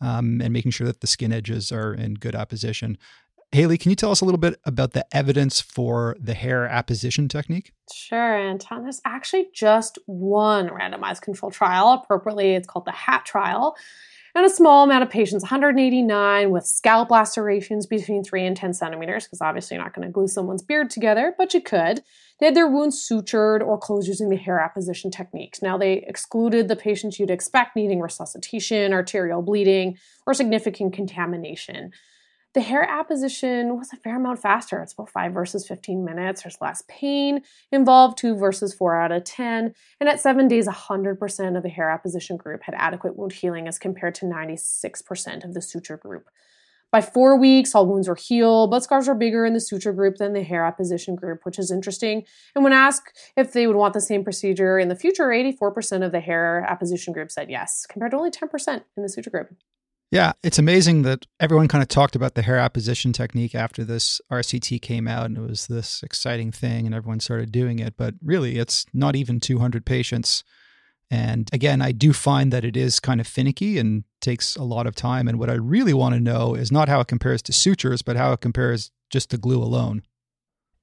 [0.00, 2.98] um, and making sure that the skin edges are in good apposition.
[3.54, 7.28] Haley, can you tell us a little bit about the evidence for the hair apposition
[7.28, 7.70] technique?
[7.92, 8.82] Sure, Anton.
[8.82, 12.02] There's actually just one randomized control trial.
[12.02, 13.76] Appropriately, it's called the HAT trial.
[14.34, 19.26] And a small amount of patients, 189, with scalp lacerations between 3 and 10 centimeters,
[19.26, 22.02] because obviously you're not going to glue someone's beard together, but you could.
[22.40, 25.62] They had their wounds sutured or closed using the hair apposition techniques.
[25.62, 31.92] Now, they excluded the patients you'd expect needing resuscitation, arterial bleeding, or significant contamination.
[32.54, 34.80] The hair apposition was a fair amount faster.
[34.80, 36.42] It's about 5 versus 15 minutes.
[36.42, 39.74] There's less pain involved, 2 versus 4 out of 10.
[39.98, 43.80] And at 7 days, 100% of the hair apposition group had adequate wound healing as
[43.80, 46.28] compared to 96% of the suture group.
[46.92, 50.18] By four weeks, all wounds were healed, but scars were bigger in the suture group
[50.18, 52.22] than the hair apposition group, which is interesting.
[52.54, 56.12] And when asked if they would want the same procedure in the future, 84% of
[56.12, 59.56] the hair apposition group said yes, compared to only 10% in the suture group.
[60.14, 64.20] Yeah, it's amazing that everyone kind of talked about the hair apposition technique after this
[64.30, 67.96] RCT came out and it was this exciting thing and everyone started doing it.
[67.96, 70.44] But really, it's not even 200 patients.
[71.10, 74.86] And again, I do find that it is kind of finicky and takes a lot
[74.86, 75.26] of time.
[75.26, 78.16] And what I really want to know is not how it compares to sutures, but
[78.16, 80.04] how it compares just to glue alone.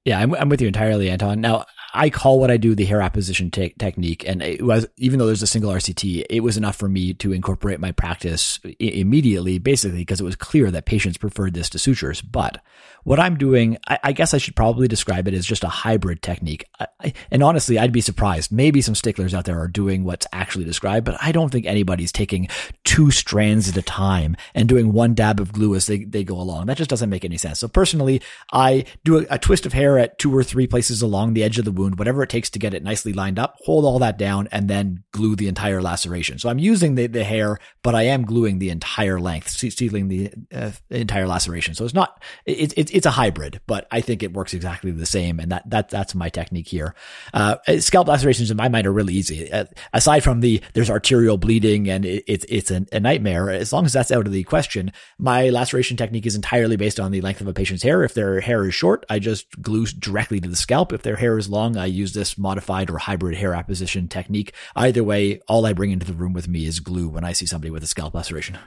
[0.04, 1.40] Yeah, I'm, I'm with you entirely, Anton.
[1.40, 5.18] Now, I call what I do the hair apposition te- technique, and it was even
[5.18, 8.74] though there's a single RCT, it was enough for me to incorporate my practice I-
[8.78, 12.22] immediately, basically because it was clear that patients preferred this to sutures.
[12.22, 12.62] But
[13.04, 16.22] what I'm doing, I, I guess I should probably describe it as just a hybrid
[16.22, 16.66] technique.
[17.00, 18.52] I, and honestly, I'd be surprised.
[18.52, 22.12] Maybe some sticklers out there are doing what's actually described, but I don't think anybody's
[22.12, 22.48] taking
[22.84, 26.40] two strands at a time and doing one dab of glue as they, they go
[26.40, 26.66] along.
[26.66, 27.58] That just doesn't make any sense.
[27.60, 31.34] So personally, I do a, a twist of hair at two or three places along
[31.34, 33.84] the edge of the wound, whatever it takes to get it nicely lined up, hold
[33.84, 36.38] all that down and then glue the entire laceration.
[36.38, 40.30] So I'm using the, the hair, but I am gluing the entire length, sealing the
[40.54, 41.74] uh, entire laceration.
[41.74, 45.06] So it's not, it's, it's, it's a hybrid, but I think it works exactly the
[45.06, 45.40] same.
[45.40, 46.94] And that, that, that's my technique here.
[47.34, 49.50] Uh, scalp lacerations in my mind are really easy.
[49.52, 53.50] Uh, aside from the, there's arterial bleeding and it, it's, it's a, a nightmare.
[53.50, 57.10] As long as that's out of the question, my laceration technique is entirely based on
[57.10, 58.04] the length of a patient's hair.
[58.04, 60.92] If their hair is short, I just glue directly to the scalp.
[60.92, 64.52] If their hair is long, I use this modified or hybrid hair apposition technique.
[64.76, 67.46] Either way, all I bring into the room with me is glue when I see
[67.46, 68.58] somebody with a scalp laceration.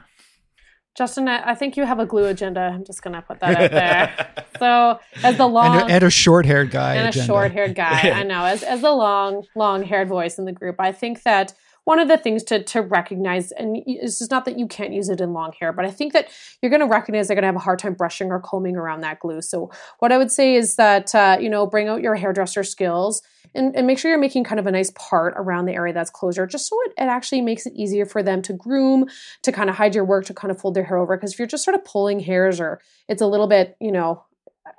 [0.96, 2.62] Justin, I think you have a glue agenda.
[2.62, 4.46] I'm just going to put that out there.
[4.60, 7.24] so, as the long and a, and a short-haired guy, and agenda.
[7.24, 8.46] a short-haired guy, I know.
[8.46, 11.54] As as the long, long-haired voice in the group, I think that
[11.86, 15.10] one of the things to to recognize, and it's just not that you can't use
[15.10, 16.30] it in long hair, but I think that
[16.62, 19.02] you're going to recognize they're going to have a hard time brushing or combing around
[19.02, 19.42] that glue.
[19.42, 23.22] So, what I would say is that uh, you know, bring out your hairdresser skills
[23.54, 26.10] and, and make sure you're making kind of a nice part around the area that's
[26.10, 29.08] closure, just so it, it actually makes it easier for them to groom,
[29.44, 31.16] to kind of hide your work, to kind of fold their hair over.
[31.16, 34.24] Because if you're just sort of pulling hairs or it's a little bit, you know,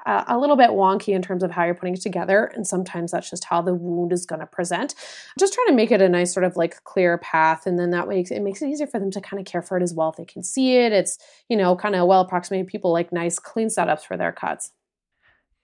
[0.07, 2.45] a, a little bit wonky in terms of how you're putting it together.
[2.55, 4.95] And sometimes that's just how the wound is going to present.
[5.39, 7.67] Just trying to make it a nice sort of like clear path.
[7.67, 9.77] And then that way it makes it easier for them to kind of care for
[9.77, 10.11] it as well.
[10.11, 12.69] If they can see it, it's, you know, kind of well approximated.
[12.69, 14.73] People like nice, clean setups for their cuts.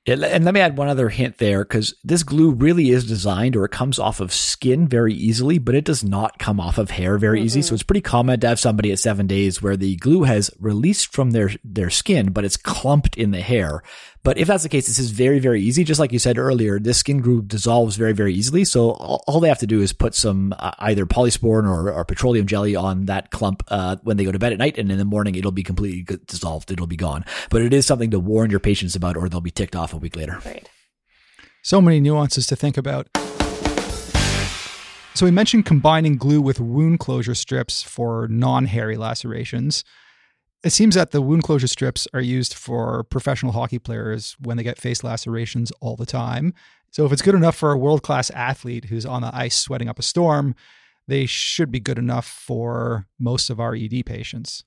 [0.05, 3.55] Yeah, and let me add one other hint there because this glue really is designed
[3.55, 6.91] or it comes off of skin very easily, but it does not come off of
[6.91, 7.47] hair very mm-hmm.
[7.47, 7.63] easy.
[7.63, 11.13] So it's pretty common to have somebody at seven days where the glue has released
[11.13, 13.85] from their, their skin, but it's clumped in the hair.
[14.25, 15.83] But if that's the case, this is very, very easy.
[15.83, 18.65] Just like you said earlier, this skin glue dissolves very, very easily.
[18.65, 22.05] So all, all they have to do is put some uh, either polysporin or, or,
[22.05, 24.79] petroleum jelly on that clump uh, when they go to bed at night.
[24.79, 26.71] And in the morning, it'll be completely dissolved.
[26.71, 27.25] It'll be gone.
[27.51, 29.97] But it is something to warn your patients about or they'll be ticked off a
[29.97, 30.39] week later.
[30.45, 30.69] Right.
[31.63, 33.09] So many nuances to think about.
[35.15, 39.85] So we mentioned combining glue with wound closure strips for non-hairy lacerations.
[40.65, 44.63] It seems that the wound closure strips are used for professional hockey players when they
[44.63, 46.55] get face lacerations all the time.
[46.93, 49.89] So if it's good enough for a world class athlete who's on the ice sweating
[49.89, 50.55] up a storm,
[51.09, 54.63] they should be good enough for most of our ED patients.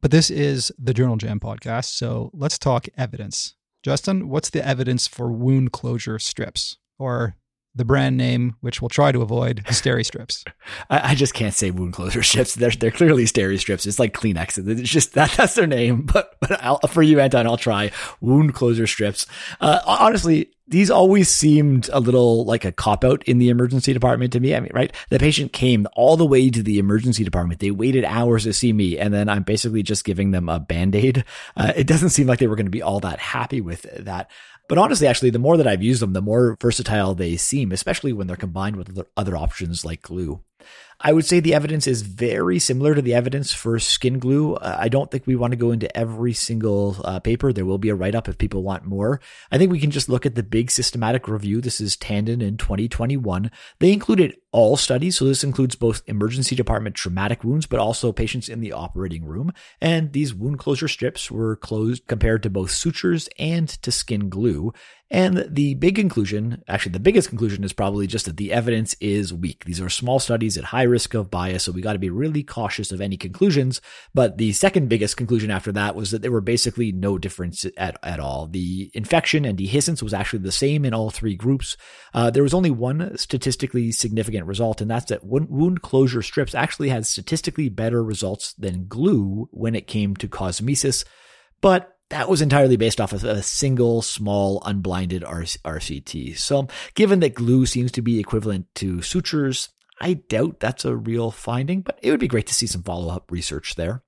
[0.00, 3.54] But this is the Journal Jam podcast, so let's talk evidence.
[3.82, 7.36] Justin, what's the evidence for wound closure strips or
[7.74, 10.44] the brand name, which we'll try to avoid, Steri strips.
[10.90, 12.54] I, I, just can't say wound closure strips.
[12.54, 13.86] They're they're clearly Steri strips.
[13.86, 14.66] It's like Kleenex.
[14.80, 16.02] It's just that that's their name.
[16.02, 19.26] But but I'll, for you, Anton, I'll try wound closure strips.
[19.60, 24.32] Uh, honestly, these always seemed a little like a cop out in the emergency department
[24.32, 24.54] to me.
[24.54, 24.94] I mean, right?
[25.10, 27.60] The patient came all the way to the emergency department.
[27.60, 30.94] They waited hours to see me, and then I'm basically just giving them a band
[30.94, 31.24] aid.
[31.56, 34.30] Uh, it doesn't seem like they were going to be all that happy with that.
[34.68, 38.12] But honestly, actually, the more that I've used them, the more versatile they seem, especially
[38.12, 40.42] when they're combined with other options like glue.
[41.00, 44.54] I would say the evidence is very similar to the evidence for skin glue.
[44.54, 47.52] Uh, I don't think we want to go into every single uh, paper.
[47.52, 49.20] There will be a write up if people want more.
[49.50, 51.60] I think we can just look at the big systematic review.
[51.60, 53.50] This is Tandon in 2021.
[53.80, 55.18] They included all studies.
[55.18, 59.52] So this includes both emergency department traumatic wounds, but also patients in the operating room.
[59.80, 64.72] And these wound closure strips were closed compared to both sutures and to skin glue.
[65.10, 69.34] And the big conclusion, actually the biggest conclusion is probably just that the evidence is
[69.34, 69.64] weak.
[69.64, 72.42] These are small studies at high risk of bias, so we got to be really
[72.42, 73.80] cautious of any conclusions.
[74.14, 77.96] But the second biggest conclusion after that was that there were basically no difference at,
[78.02, 78.46] at all.
[78.46, 81.76] The infection and dehiscence was actually the same in all three groups.
[82.12, 86.88] Uh, there was only one statistically significant result, and that's that wound closure strips actually
[86.88, 91.04] had statistically better results than glue when it came to cosmesis.
[91.60, 96.38] But that was entirely based off of a single small unblinded RCT.
[96.38, 101.30] So, given that glue seems to be equivalent to sutures, I doubt that's a real
[101.30, 104.02] finding, but it would be great to see some follow up research there.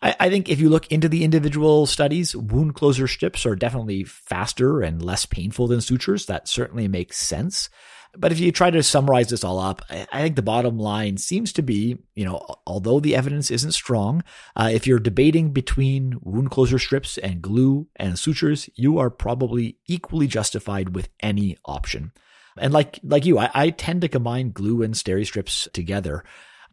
[0.00, 4.80] I, think if you look into the individual studies, wound closure strips are definitely faster
[4.80, 6.26] and less painful than sutures.
[6.26, 7.68] That certainly makes sense.
[8.18, 11.52] But if you try to summarize this all up, I think the bottom line seems
[11.52, 14.24] to be, you know, although the evidence isn't strong,
[14.56, 19.78] uh, if you're debating between wound closure strips and glue and sutures, you are probably
[19.86, 22.12] equally justified with any option.
[22.58, 26.24] And like like you, I, I tend to combine glue and steri strips together.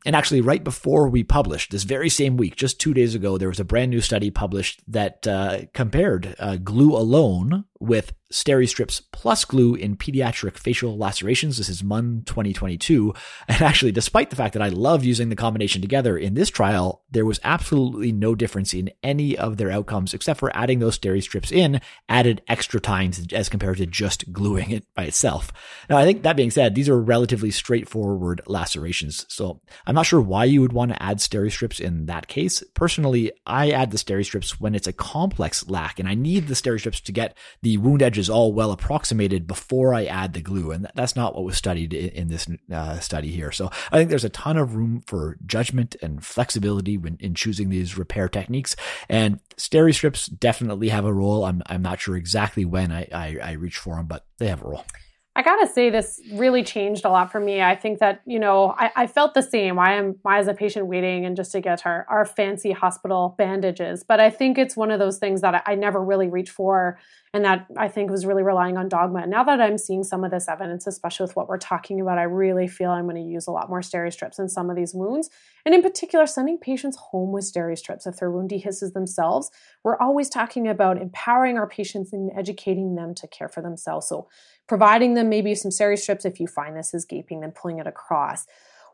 [0.05, 3.47] And actually, right before we published this very same week, just two days ago, there
[3.47, 9.01] was a brand new study published that uh, compared uh, glue alone with steri strips
[9.11, 11.57] plus glue in pediatric facial lacerations.
[11.57, 13.13] This is MUN 2022.
[13.47, 17.03] And actually, despite the fact that I love using the combination together in this trial,
[17.11, 21.21] there was absolutely no difference in any of their outcomes except for adding those steri
[21.21, 25.51] strips in added extra times as compared to just gluing it by itself.
[25.89, 29.25] Now, I think that being said, these are relatively straightforward lacerations.
[29.29, 32.63] So I'm not sure why you would want to add steri strips in that case.
[32.73, 36.55] Personally, I add the steri strips when it's a complex lac and I need the
[36.55, 40.71] steri strips to get the wound edges all well approximated before I add the glue.
[40.71, 43.51] And that's not what was studied in, this uh, study here.
[43.51, 47.69] So I think there's a ton of room for judgment and flexibility when, in choosing
[47.69, 48.75] these repair techniques.
[49.09, 51.45] And steri strips definitely have a role.
[51.45, 54.63] I'm, I'm not sure exactly when I, I, I reach for them, but they have
[54.63, 54.85] a role.
[55.37, 57.61] I gotta say, this really changed a lot for me.
[57.61, 59.75] I think that, you know, I, I felt the same.
[59.75, 63.35] Why am why is a patient waiting and just to get our, our fancy hospital
[63.37, 64.03] bandages.
[64.03, 66.97] But I think it's one of those things that I, never really reached for
[67.33, 69.27] and that I think was really relying on dogma.
[69.27, 72.23] Now that I'm seeing some of this evidence, especially with what we're talking about, I
[72.23, 75.29] really feel I'm going to use a lot more steri-strips in some of these wounds.
[75.65, 79.51] And in particular, sending patients home with steri-strips if their wound dehisces themselves.
[79.83, 84.07] We're always talking about empowering our patients and educating them to care for themselves.
[84.07, 84.29] So
[84.67, 88.45] providing them maybe some steri-strips if you find this is gaping, then pulling it across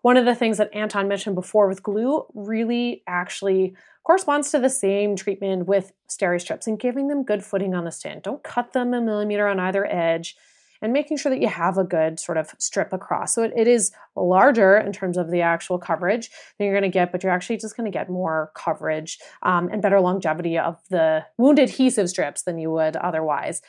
[0.02, 4.70] one of the things that Anton mentioned before with glue really actually corresponds to the
[4.70, 8.24] same treatment with steri-strips and giving them good footing on the stand.
[8.24, 10.36] Don't cut them a millimeter on either edge
[10.84, 13.36] and making sure that you have a good sort of strip across.
[13.36, 16.94] So it, it is larger in terms of the actual coverage than you're going to
[16.94, 20.80] get, but you're actually just going to get more coverage um, and better longevity of
[20.90, 23.62] the wound adhesive strips than you would otherwise.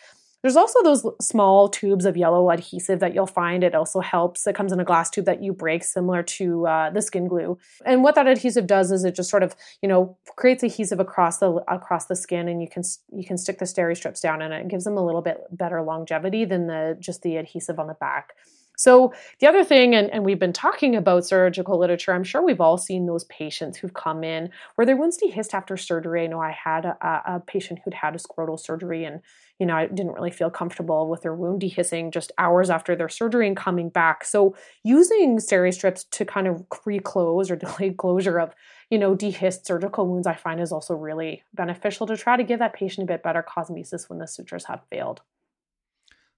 [0.42, 3.62] There's also those small tubes of yellow adhesive that you'll find.
[3.62, 4.46] It also helps.
[4.46, 7.58] It comes in a glass tube that you break, similar to uh, the skin glue.
[7.86, 11.38] And what that adhesive does is it just sort of, you know, creates adhesive across
[11.38, 12.82] the across the skin, and you can
[13.12, 14.68] you can stick the steri strips down and it.
[14.68, 18.32] Gives them a little bit better longevity than the just the adhesive on the back.
[18.76, 22.60] So, the other thing, and, and, we've been talking about surgical literature, I'm sure we've
[22.60, 26.24] all seen those patients who've come in where wounds dehisced after surgery.
[26.24, 29.20] I know I had a, a patient who'd had a scrotal surgery and,
[29.58, 33.08] you know, I didn't really feel comfortable with their wound dehiscing just hours after their
[33.08, 34.24] surgery and coming back.
[34.24, 38.54] So, using steri strips to kind of reclose or delay closure of,
[38.90, 42.58] you know, dehisced surgical wounds, I find is also really beneficial to try to give
[42.58, 45.20] that patient a bit better cosmesis when the sutures have failed.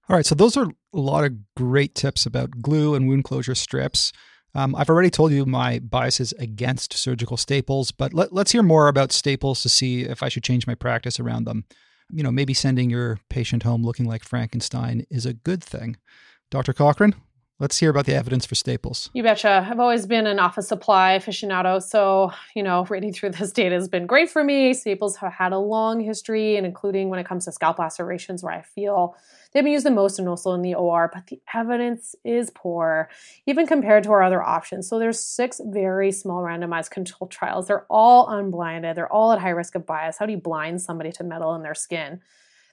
[0.07, 3.55] All right, so those are a lot of great tips about glue and wound closure
[3.55, 4.11] strips.
[4.53, 8.87] Um, I've already told you my biases against surgical staples, but let, let's hear more
[8.87, 11.65] about staples to see if I should change my practice around them.
[12.11, 15.97] You know, maybe sending your patient home looking like Frankenstein is a good thing.
[16.51, 16.73] Dr.
[16.73, 17.15] Cochran,
[17.57, 19.09] Let's hear about the evidence for staples.
[19.13, 19.65] You betcha.
[19.69, 23.87] I've always been an office supply aficionado, so you know, reading through this data has
[23.87, 24.73] been great for me.
[24.73, 28.51] Staples have had a long history, and including when it comes to scalp lacerations, where
[28.51, 29.15] I feel
[29.53, 33.09] they've been used the most and also in the OR, but the evidence is poor,
[33.45, 34.89] even compared to our other options.
[34.89, 37.67] So there's six very small randomized controlled trials.
[37.67, 38.97] They're all unblinded.
[38.97, 40.17] They're all at high risk of bias.
[40.17, 42.19] How do you blind somebody to metal in their skin?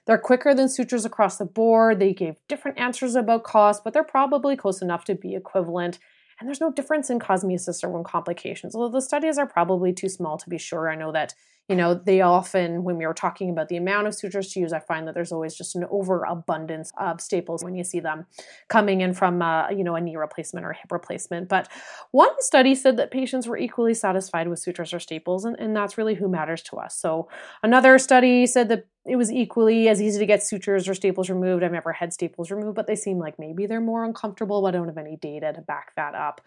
[0.05, 1.99] They're quicker than sutures across the board.
[1.99, 5.99] They gave different answers about cost, but they're probably close enough to be equivalent.
[6.39, 10.09] And there's no difference in cosmesis or wound complications, although the studies are probably too
[10.09, 10.89] small to be sure.
[10.89, 11.33] I know that
[11.69, 14.73] you know, they often, when we were talking about the amount of sutures to use,
[14.73, 18.25] I find that there's always just an overabundance of staples when you see them
[18.67, 21.47] coming in from, uh, you know, a knee replacement or hip replacement.
[21.47, 21.69] But
[22.11, 25.97] one study said that patients were equally satisfied with sutures or staples, and, and that's
[25.97, 26.97] really who matters to us.
[26.97, 27.29] So
[27.63, 31.61] another study said that it was equally as easy to get sutures or staples removed.
[31.61, 34.77] I've never had staples removed, but they seem like maybe they're more uncomfortable, but I
[34.77, 36.39] don't have any data to back that up.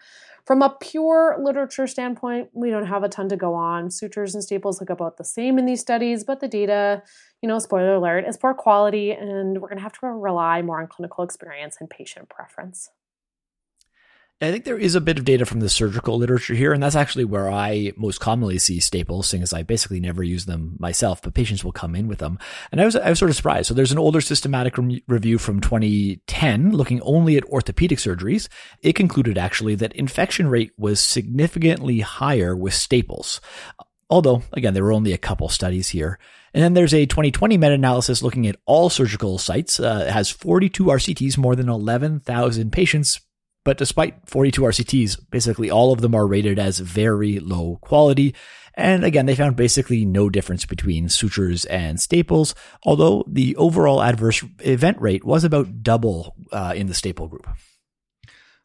[0.43, 3.91] From a pure literature standpoint, we don't have a ton to go on.
[3.91, 7.03] Sutures and staples look about the same in these studies, but the data,
[7.43, 10.81] you know, spoiler alert, is poor quality, and we're going to have to rely more
[10.81, 12.89] on clinical experience and patient preference.
[14.39, 16.95] I think there is a bit of data from the surgical literature here, and that's
[16.95, 21.23] actually where I most commonly see staples, seeing as I basically never use them myself,
[21.23, 22.37] but patients will come in with them.
[22.71, 23.67] And I was, I was sort of surprised.
[23.67, 28.47] So there's an older systematic re- review from 2010 looking only at orthopedic surgeries.
[28.83, 33.41] It concluded actually that infection rate was significantly higher with staples.
[34.07, 36.19] Although, again, there were only a couple studies here.
[36.53, 39.79] And then there's a 2020 meta-analysis looking at all surgical sites.
[39.79, 43.19] Uh, it has 42 RCTs, more than 11,000 patients
[43.67, 48.33] but despite 42 RCTs, basically all of them are rated as very low quality.
[48.75, 54.41] And again, they found basically no difference between sutures and staples, although the overall adverse
[54.59, 57.45] event rate was about double uh, in the staple group.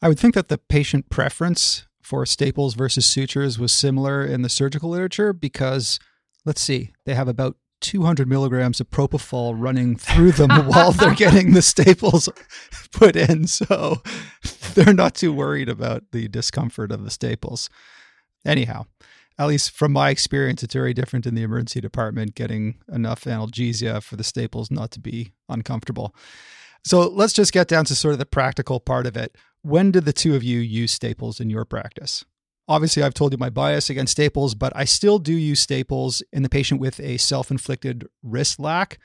[0.01, 4.47] I would think that the patient preference for staples versus sutures was similar in the
[4.47, 5.99] surgical literature because,
[6.45, 11.53] let's see, they have about 200 milligrams of propofol running through them while they're getting
[11.53, 12.29] the staples
[12.91, 13.45] put in.
[13.45, 14.01] So
[14.73, 17.69] they're not too worried about the discomfort of the staples.
[18.45, 18.85] Anyhow,
[19.37, 24.01] at least from my experience, it's very different in the emergency department getting enough analgesia
[24.01, 26.15] for the staples not to be uncomfortable.
[26.85, 29.35] So let's just get down to sort of the practical part of it.
[29.61, 32.25] When did the two of you use staples in your practice?
[32.67, 36.43] Obviously, I've told you my bias against staples, but I still do use staples in
[36.43, 38.99] the patient with a self inflicted wrist lac.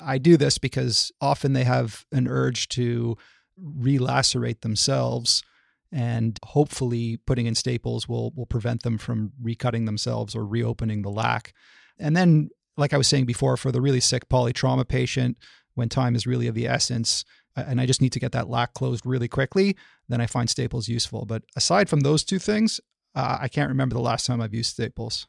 [0.00, 3.16] I do this because often they have an urge to
[3.56, 5.44] relacerate themselves,
[5.92, 11.10] and hopefully, putting in staples will, will prevent them from recutting themselves or reopening the
[11.10, 11.54] lac.
[11.98, 15.36] And then, like I was saying before, for the really sick polytrauma patient,
[15.74, 18.74] when time is really of the essence, and I just need to get that lac
[18.74, 19.76] closed really quickly,
[20.08, 21.24] then I find staples useful.
[21.26, 22.80] But aside from those two things,
[23.14, 25.26] uh, I can't remember the last time I've used staples.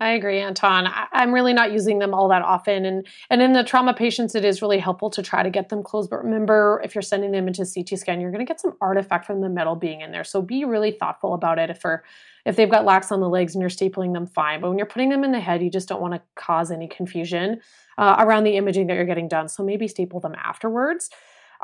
[0.00, 0.88] I agree, Anton.
[0.88, 4.34] I, am really not using them all that often, and and in the trauma patients,
[4.34, 6.10] it is really helpful to try to get them closed.
[6.10, 9.24] But remember, if you're sending them into CT scan, you're going to get some artifact
[9.24, 10.24] from the metal being in there.
[10.24, 11.70] So be really thoughtful about it.
[11.70, 12.02] If for
[12.44, 14.60] if they've got lacs on the legs and you're stapling them, fine.
[14.60, 16.88] But when you're putting them in the head, you just don't want to cause any
[16.88, 17.60] confusion
[17.96, 19.48] uh, around the imaging that you're getting done.
[19.48, 21.08] So maybe staple them afterwards.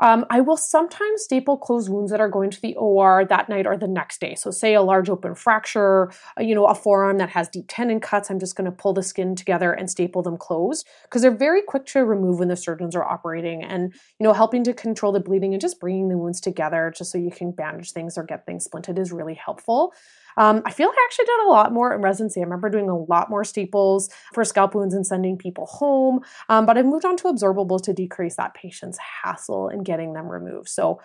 [0.01, 3.67] Um, I will sometimes staple closed wounds that are going to the OR that night
[3.67, 4.33] or the next day.
[4.33, 7.99] So, say a large open fracture, uh, you know, a forearm that has deep tendon
[7.99, 11.29] cuts, I'm just going to pull the skin together and staple them closed because they're
[11.29, 15.11] very quick to remove when the surgeons are operating and, you know, helping to control
[15.11, 18.23] the bleeding and just bringing the wounds together just so you can bandage things or
[18.23, 19.93] get things splinted is really helpful.
[20.37, 22.39] Um, I feel I actually did a lot more in residency.
[22.39, 26.65] I remember doing a lot more staples for scalp wounds and sending people home, um,
[26.65, 30.69] but I've moved on to absorbables to decrease that patient's hassle in getting them removed.
[30.69, 30.99] So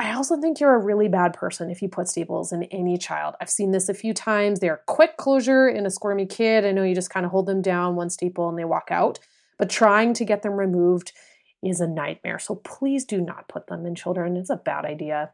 [0.00, 3.36] I also think you're a really bad person if you put staples in any child.
[3.40, 4.58] I've seen this a few times.
[4.58, 6.64] They're quick closure in a squirmy kid.
[6.64, 9.20] I know you just kind of hold them down, one staple, and they walk out.
[9.56, 11.12] But trying to get them removed
[11.62, 12.40] is a nightmare.
[12.40, 14.36] So please do not put them in children.
[14.36, 15.30] It's a bad idea.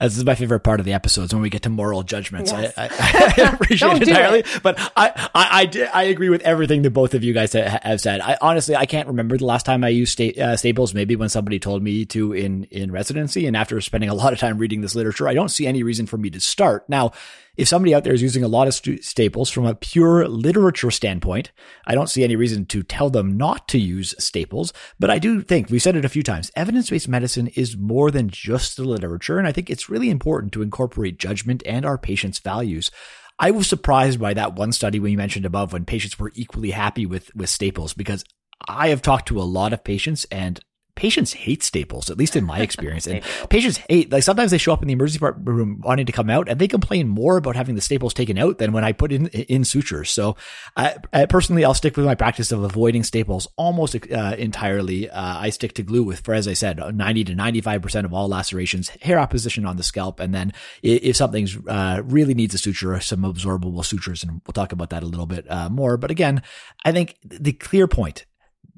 [0.00, 2.50] This is my favorite part of the episodes when we get to moral judgments.
[2.50, 2.72] Yes.
[2.78, 4.60] I, I, I, appreciate it entirely, it.
[4.62, 8.22] but I, I, I, I, agree with everything that both of you guys have said.
[8.22, 10.94] I honestly, I can't remember the last time I used sta- uh, staples.
[10.94, 14.38] Maybe when somebody told me to in in residency, and after spending a lot of
[14.38, 17.12] time reading this literature, I don't see any reason for me to start now
[17.60, 20.90] if somebody out there is using a lot of st- staples from a pure literature
[20.90, 21.52] standpoint,
[21.86, 24.72] I don't see any reason to tell them not to use staples.
[24.98, 28.10] But I do think, we've said it a few times, evidence based medicine is more
[28.10, 29.38] than just the literature.
[29.38, 32.90] And I think it's really important to incorporate judgment and our patients' values.
[33.38, 37.04] I was surprised by that one study we mentioned above when patients were equally happy
[37.04, 38.24] with, with staples because
[38.66, 40.58] I have talked to a lot of patients and
[40.94, 43.06] patients hate staples, at least in my experience.
[43.06, 46.30] and patients hate, like sometimes they show up in the emergency room wanting to come
[46.30, 49.12] out and they complain more about having the staples taken out than when I put
[49.12, 50.10] in, in sutures.
[50.10, 50.36] So
[50.76, 55.10] I, I personally, I'll stick with my practice of avoiding staples almost uh, entirely.
[55.10, 58.28] Uh, I stick to glue with, for as I said, 90 to 95% of all
[58.28, 60.20] lacerations, hair apposition on the scalp.
[60.20, 64.22] And then if something's uh, really needs a suture, some absorbable sutures.
[64.22, 65.96] And we'll talk about that a little bit uh, more.
[65.96, 66.42] But again,
[66.84, 68.26] I think the clear point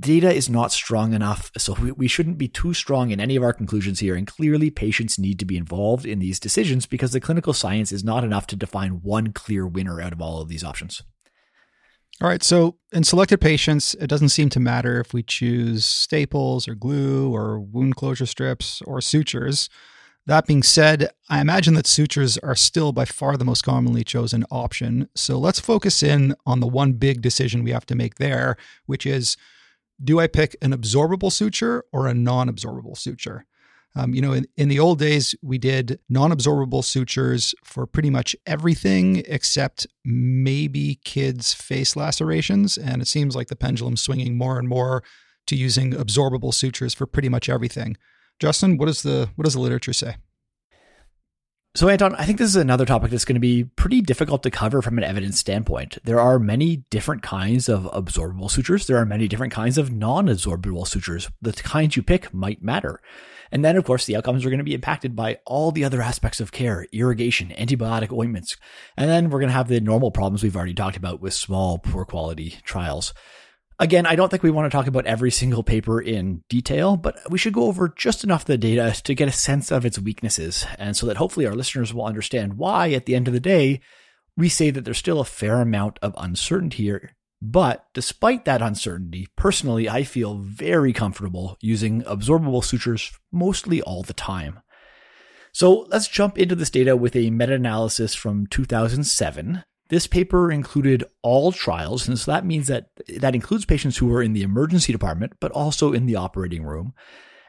[0.02, 3.42] data is not strong enough, so we, we shouldn't be too strong in any of
[3.42, 4.14] our conclusions here.
[4.14, 8.04] And clearly, patients need to be involved in these decisions because the clinical science is
[8.04, 11.02] not enough to define one clear winner out of all of these options.
[12.20, 12.42] All right.
[12.42, 17.34] So, in selected patients, it doesn't seem to matter if we choose staples or glue
[17.34, 19.70] or wound closure strips or sutures.
[20.26, 24.44] That being said, I imagine that sutures are still by far the most commonly chosen
[24.50, 25.08] option.
[25.14, 29.06] So, let's focus in on the one big decision we have to make there, which
[29.06, 29.36] is
[30.02, 33.46] do I pick an absorbable suture or a non absorbable suture?
[33.94, 38.10] Um, you know, in, in the old days, we did non absorbable sutures for pretty
[38.10, 42.78] much everything except maybe kids' face lacerations.
[42.78, 45.02] And it seems like the pendulum's swinging more and more
[45.46, 47.96] to using absorbable sutures for pretty much everything.
[48.38, 50.16] Justin, what, is the, what does the literature say?
[51.74, 54.50] So, Anton, I think this is another topic that's going to be pretty difficult to
[54.50, 55.96] cover from an evidence standpoint.
[56.04, 58.86] There are many different kinds of absorbable sutures.
[58.86, 61.30] There are many different kinds of non-absorbable sutures.
[61.40, 63.00] The kinds you pick might matter.
[63.50, 66.02] And then, of course, the outcomes are going to be impacted by all the other
[66.02, 68.58] aspects of care, irrigation, antibiotic ointments.
[68.98, 71.78] And then we're going to have the normal problems we've already talked about with small,
[71.78, 73.14] poor quality trials.
[73.82, 77.18] Again, I don't think we want to talk about every single paper in detail, but
[77.28, 79.98] we should go over just enough of the data to get a sense of its
[79.98, 83.40] weaknesses, and so that hopefully our listeners will understand why, at the end of the
[83.40, 83.80] day,
[84.36, 87.16] we say that there's still a fair amount of uncertainty here.
[87.42, 94.12] But despite that uncertainty, personally, I feel very comfortable using absorbable sutures mostly all the
[94.12, 94.60] time.
[95.52, 101.04] So let's jump into this data with a meta analysis from 2007 this paper included
[101.20, 102.86] all trials, and so that means that
[103.18, 106.94] that includes patients who were in the emergency department, but also in the operating room.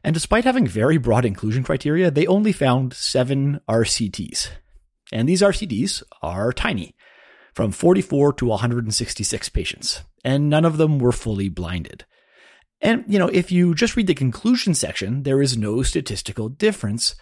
[0.04, 4.50] And despite having very broad inclusion criteria, they only found seven RCTs.
[5.14, 6.94] And these RCTs are tiny,
[7.54, 12.04] from 44 to 166 patients, and none of them were fully blinded.
[12.82, 17.16] And, you know, if you just read the conclusion section, there is no statistical difference.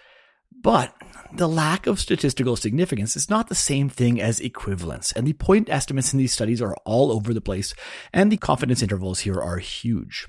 [0.52, 0.94] But
[1.34, 5.70] the lack of statistical significance is not the same thing as equivalence, and the point
[5.70, 7.74] estimates in these studies are all over the place,
[8.14, 10.28] and the confidence intervals here are huge.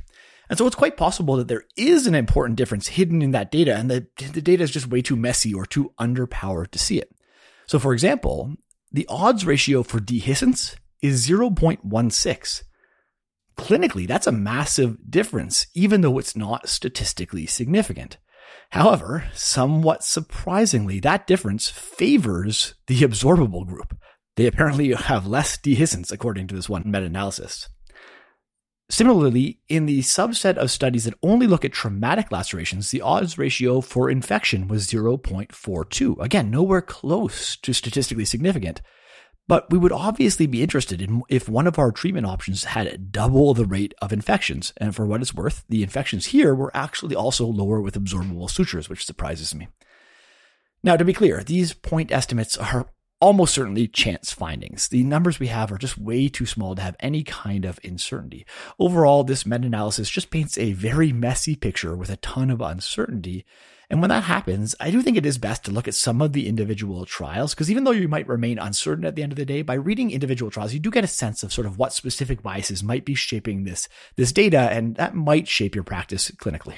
[0.49, 3.75] And so it's quite possible that there is an important difference hidden in that data,
[3.75, 7.11] and the, the data is just way too messy or too underpowered to see it.
[7.66, 8.55] So, for example,
[8.91, 12.62] the odds ratio for dehiscence is 0.16.
[13.57, 18.18] Clinically, that's a massive difference, even though it's not statistically significant.
[18.71, 23.97] However, somewhat surprisingly, that difference favors the absorbable group.
[24.37, 27.69] They apparently have less dehiscence, according to this one meta analysis.
[28.89, 33.81] Similarly, in the subset of studies that only look at traumatic lacerations, the odds ratio
[33.81, 36.23] for infection was 0.42.
[36.23, 38.83] Again, nowhere close to statistically significant.
[39.53, 43.53] But we would obviously be interested in if one of our treatment options had double
[43.53, 44.73] the rate of infections.
[44.79, 48.89] And for what it's worth, the infections here were actually also lower with absorbable sutures,
[48.89, 49.69] which surprises me.
[50.83, 52.87] Now, to be clear, these point estimates are
[53.21, 54.89] almost certainly chance findings.
[54.89, 58.47] The numbers we have are just way too small to have any kind of uncertainty.
[58.79, 63.45] Overall, this meta analysis just paints a very messy picture with a ton of uncertainty.
[63.93, 66.32] And when that happens, I do think it is best to look at some of
[66.32, 69.45] the individual trials, because even though you might remain uncertain at the end of the
[69.45, 72.43] day, by reading individual trials, you do get a sense of sort of what specific
[72.43, 76.76] biases might be shaping this, this data, and that might shape your practice clinically.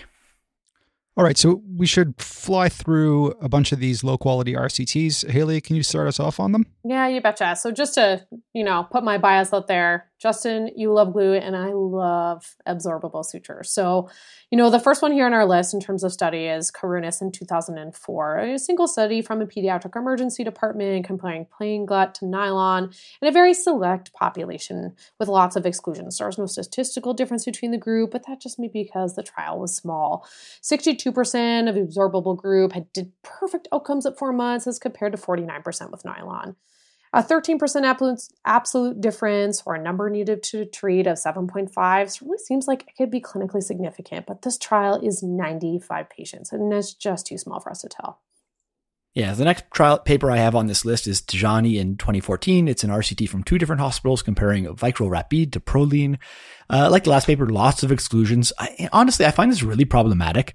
[1.17, 5.31] All right, so we should fly through a bunch of these low quality RCTs.
[5.31, 6.67] Haley, can you start us off on them?
[6.83, 7.55] Yeah, you betcha.
[7.55, 11.57] So just to, you know, put my bias out there, Justin, you love glue and
[11.57, 13.71] I love absorbable sutures.
[13.71, 14.09] So,
[14.51, 17.21] you know, the first one here on our list in terms of study is Karounis
[17.21, 22.91] in 2004, a single study from a pediatric emergency department comparing plain gut to nylon
[23.21, 26.19] in a very select population with lots of exclusions.
[26.19, 29.23] There was no statistical difference between the group, but that just may be because the
[29.23, 30.27] trial was small.
[30.63, 35.19] 62% of the absorbable group had did perfect outcomes at four months as compared to
[35.19, 36.57] 49% with nylon.
[37.15, 41.71] A 13% absolute difference or a number needed to treat of 7.5
[42.11, 46.73] certainly seems like it could be clinically significant, but this trial is 95 patients and
[46.73, 48.21] it's just too small for us to tell.
[49.15, 52.67] Yeah, the next trial paper I have on this list is Tejani in 2014.
[52.67, 56.19] It's an RCT from two different hospitals comparing Vicryl Rapide to Prolene.
[56.69, 58.53] Uh, like the last paper, lots of exclusions.
[58.59, 60.55] I, honestly, I find this really problematic.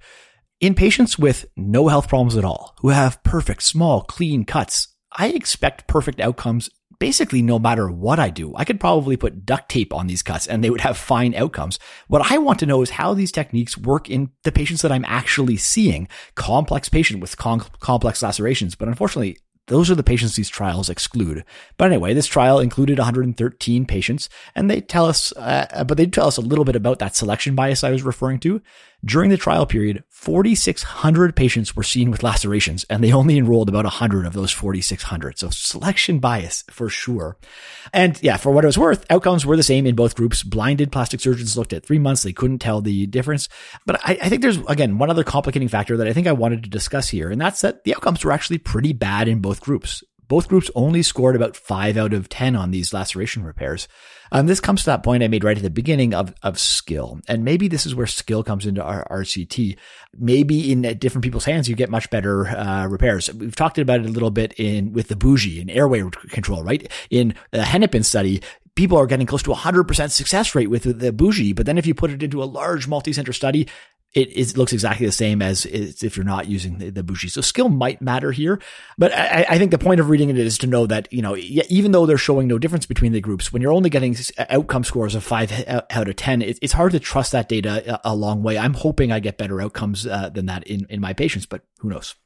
[0.60, 5.28] In patients with no health problems at all, who have perfect, small, clean cuts, I
[5.28, 8.54] expect perfect outcomes basically no matter what I do.
[8.54, 11.78] I could probably put duct tape on these cuts and they would have fine outcomes.
[12.08, 15.06] What I want to know is how these techniques work in the patients that I'm
[15.08, 18.74] actually seeing, complex patient with com- complex lacerations.
[18.74, 21.44] But unfortunately, those are the patients these trials exclude.
[21.78, 26.26] But anyway, this trial included 113 patients, and they tell us, uh, but they tell
[26.26, 28.60] us a little bit about that selection bias I was referring to.
[29.04, 33.84] During the trial period, 4,600 patients were seen with lacerations, and they only enrolled about
[33.84, 35.38] 100 of those 4,600.
[35.38, 37.38] So selection bias for sure.
[37.94, 40.42] And yeah, for what it was worth, outcomes were the same in both groups.
[40.42, 42.22] Blinded plastic surgeons looked at three months.
[42.22, 43.48] They couldn't tell the difference.
[43.86, 46.62] But I, I think there's, again, one other complicating factor that I think I wanted
[46.64, 50.04] to discuss here, and that's that the outcomes were actually pretty bad in both groups.
[50.30, 53.88] Both groups only scored about five out of 10 on these laceration repairs.
[54.30, 57.18] Um, this comes to that point I made right at the beginning of, of skill.
[57.26, 59.76] And maybe this is where skill comes into our RCT.
[60.16, 63.28] Maybe in different people's hands, you get much better uh, repairs.
[63.34, 66.88] We've talked about it a little bit in with the bougie and airway control, right?
[67.10, 68.40] In the Hennepin study,
[68.76, 71.54] people are getting close to 100% success rate with the bougie.
[71.54, 73.66] But then if you put it into a large multi-center study,
[74.12, 77.28] it, is, looks exactly the same as, if you're not using the, the bougie.
[77.28, 78.60] So skill might matter here,
[78.98, 81.36] but I, I, think the point of reading it is to know that, you know,
[81.36, 84.82] even though they're showing no difference between the groups, when you're only getting uh, outcome
[84.82, 88.12] scores of five uh, out of 10, it, it's hard to trust that data a,
[88.12, 88.58] a, long way.
[88.58, 91.88] I'm hoping I get better outcomes uh, than that in, in my patients, but who
[91.88, 92.16] knows?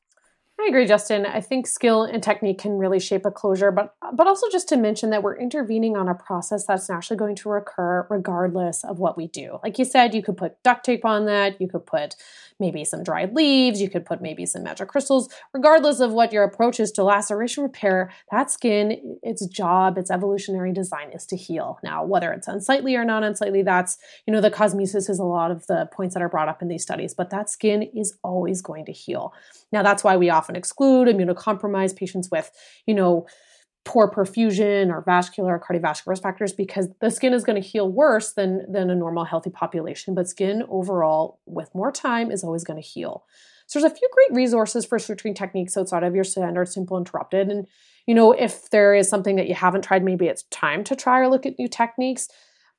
[0.64, 1.26] I agree, Justin.
[1.26, 4.78] I think skill and technique can really shape a closure, but but also just to
[4.78, 9.14] mention that we're intervening on a process that's naturally going to recur regardless of what
[9.14, 9.58] we do.
[9.62, 12.14] Like you said, you could put duct tape on that, you could put
[12.60, 15.28] maybe some dried leaves, you could put maybe some magic crystals.
[15.52, 20.72] Regardless of what your approach is to laceration repair, that skin, its job, its evolutionary
[20.72, 21.78] design is to heal.
[21.82, 25.50] Now, whether it's unsightly or not unsightly, that's, you know, the cosmesis is a lot
[25.50, 28.62] of the points that are brought up in these studies, but that skin is always
[28.62, 29.32] going to heal.
[29.72, 32.50] Now, that's why we often exclude immunocompromised patients with,
[32.86, 33.26] you know,
[33.84, 37.90] poor perfusion or vascular or cardiovascular risk factors because the skin is going to heal
[37.90, 42.64] worse than than a normal healthy population but skin overall with more time is always
[42.64, 43.24] going to heal.
[43.66, 47.48] So there's a few great resources for suturing techniques outside of your standard simple interrupted
[47.48, 47.66] and
[48.06, 51.20] you know if there is something that you haven't tried maybe it's time to try
[51.20, 52.28] or look at new techniques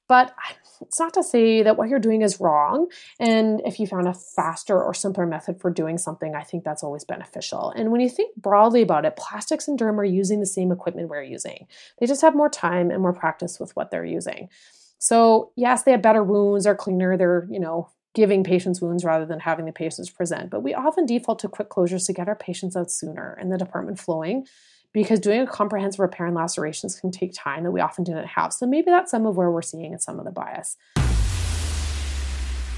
[0.08, 0.34] but
[0.82, 2.88] it's not to say that what you're doing is wrong.
[3.20, 6.84] And if you found a faster or simpler method for doing something, I think that's
[6.84, 7.72] always beneficial.
[7.72, 11.10] And when you think broadly about it, plastics and derm are using the same equipment
[11.10, 11.68] we're using.
[12.00, 14.50] They just have more time and more practice with what they're using.
[14.98, 19.26] So, yes, they have better wounds, they're cleaner, they're, you know, giving patients wounds rather
[19.26, 20.50] than having the patients present.
[20.50, 23.58] But we often default to quick closures to get our patients out sooner and the
[23.58, 24.48] department flowing
[24.96, 28.54] because doing a comprehensive repair and lacerations can take time that we often didn't have.
[28.54, 30.78] So maybe that's some of where we're seeing some of the bias.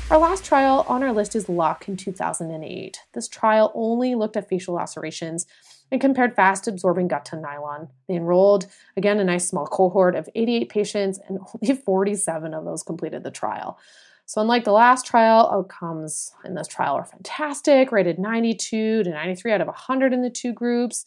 [0.09, 3.01] Our last trial on our list is Luck in 2008.
[3.13, 5.45] This trial only looked at facial lacerations
[5.91, 7.89] and compared fast absorbing gut to nylon.
[8.07, 8.65] They enrolled,
[8.95, 13.32] again, a nice small cohort of 88 patients, and only 47 of those completed the
[13.32, 13.78] trial.
[14.26, 19.51] So, unlike the last trial, outcomes in this trial are fantastic, rated 92 to 93
[19.51, 21.05] out of 100 in the two groups.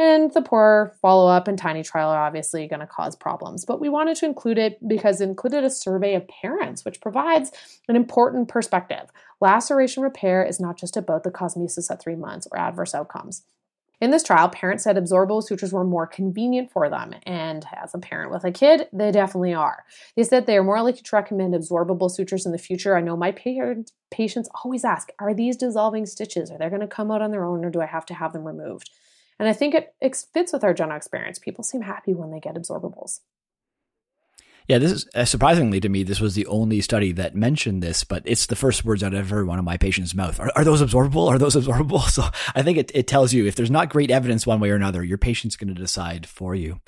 [0.00, 3.64] And the poor follow up and tiny trial are obviously going to cause problems.
[3.64, 7.50] But we wanted to include it because it included a survey of parents, which provides
[7.88, 9.10] an important perspective.
[9.40, 13.42] Laceration repair is not just about the cosmesis at three months or adverse outcomes.
[14.00, 17.14] In this trial, parents said absorbable sutures were more convenient for them.
[17.24, 19.84] And as a parent with a kid, they definitely are.
[20.14, 22.96] They said they are more likely to recommend absorbable sutures in the future.
[22.96, 26.52] I know my patients always ask, are these dissolving stitches?
[26.52, 28.32] Are they going to come out on their own or do I have to have
[28.32, 28.88] them removed?
[29.38, 31.38] And I think it, it fits with our general experience.
[31.38, 33.20] People seem happy when they get absorbables.
[34.68, 36.02] Yeah, this is uh, surprisingly to me.
[36.02, 39.18] This was the only study that mentioned this, but it's the first words out of
[39.18, 40.38] every one of my patients' mouth.
[40.38, 41.26] Are, are those absorbable?
[41.28, 42.02] Are those absorbable?
[42.02, 42.24] So
[42.54, 45.02] I think it, it tells you if there's not great evidence one way or another,
[45.02, 46.80] your patient's going to decide for you.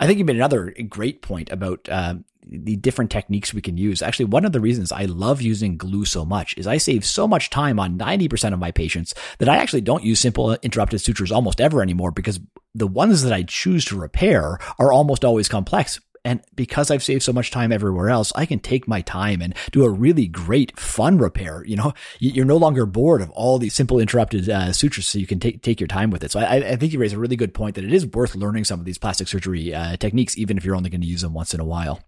[0.00, 2.16] I think you made another great point about uh,
[2.46, 4.02] the different techniques we can use.
[4.02, 7.26] Actually, one of the reasons I love using glue so much is I save so
[7.26, 11.32] much time on 90% of my patients that I actually don't use simple interrupted sutures
[11.32, 12.40] almost ever anymore because
[12.74, 16.00] the ones that I choose to repair are almost always complex.
[16.24, 19.54] And because I've saved so much time everywhere else, I can take my time and
[19.72, 21.62] do a really great fun repair.
[21.66, 25.26] You know, you're no longer bored of all these simple interrupted uh, sutures, so you
[25.26, 26.30] can take take your time with it.
[26.30, 28.64] So I, I, think you raise a really good point that it is worth learning
[28.64, 31.34] some of these plastic surgery uh, techniques, even if you're only going to use them
[31.34, 32.00] once in a while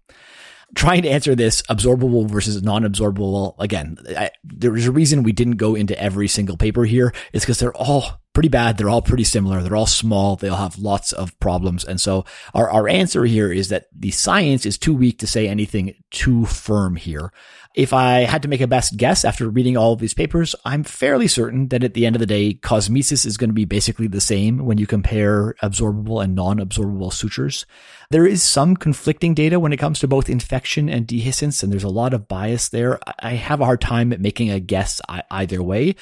[0.75, 5.75] trying to answer this absorbable versus non-absorbable again I, there's a reason we didn't go
[5.75, 8.77] into every single paper here it's because they're all pretty bad.
[8.77, 9.63] They're all pretty similar.
[9.63, 10.35] They're all small.
[10.35, 11.83] They'll have lots of problems.
[11.83, 12.23] And so
[12.53, 16.45] our, our answer here is that the science is too weak to say anything too
[16.45, 17.33] firm here.
[17.73, 20.83] If I had to make a best guess after reading all of these papers, I'm
[20.83, 24.07] fairly certain that at the end of the day, cosmesis is going to be basically
[24.07, 27.65] the same when you compare absorbable and non-absorbable sutures.
[28.11, 31.83] There is some conflicting data when it comes to both infection and dehiscence, and there's
[31.83, 32.99] a lot of bias there.
[33.19, 35.95] I have a hard time making a guess either way,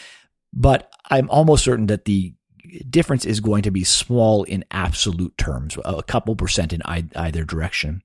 [0.55, 2.33] but I'm almost certain that the
[2.89, 8.01] difference is going to be small in absolute terms, a couple percent in either direction.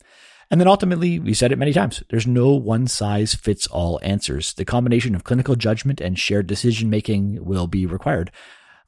[0.51, 4.53] And then ultimately, we said it many times, there's no one size fits all answers.
[4.53, 8.33] The combination of clinical judgment and shared decision making will be required.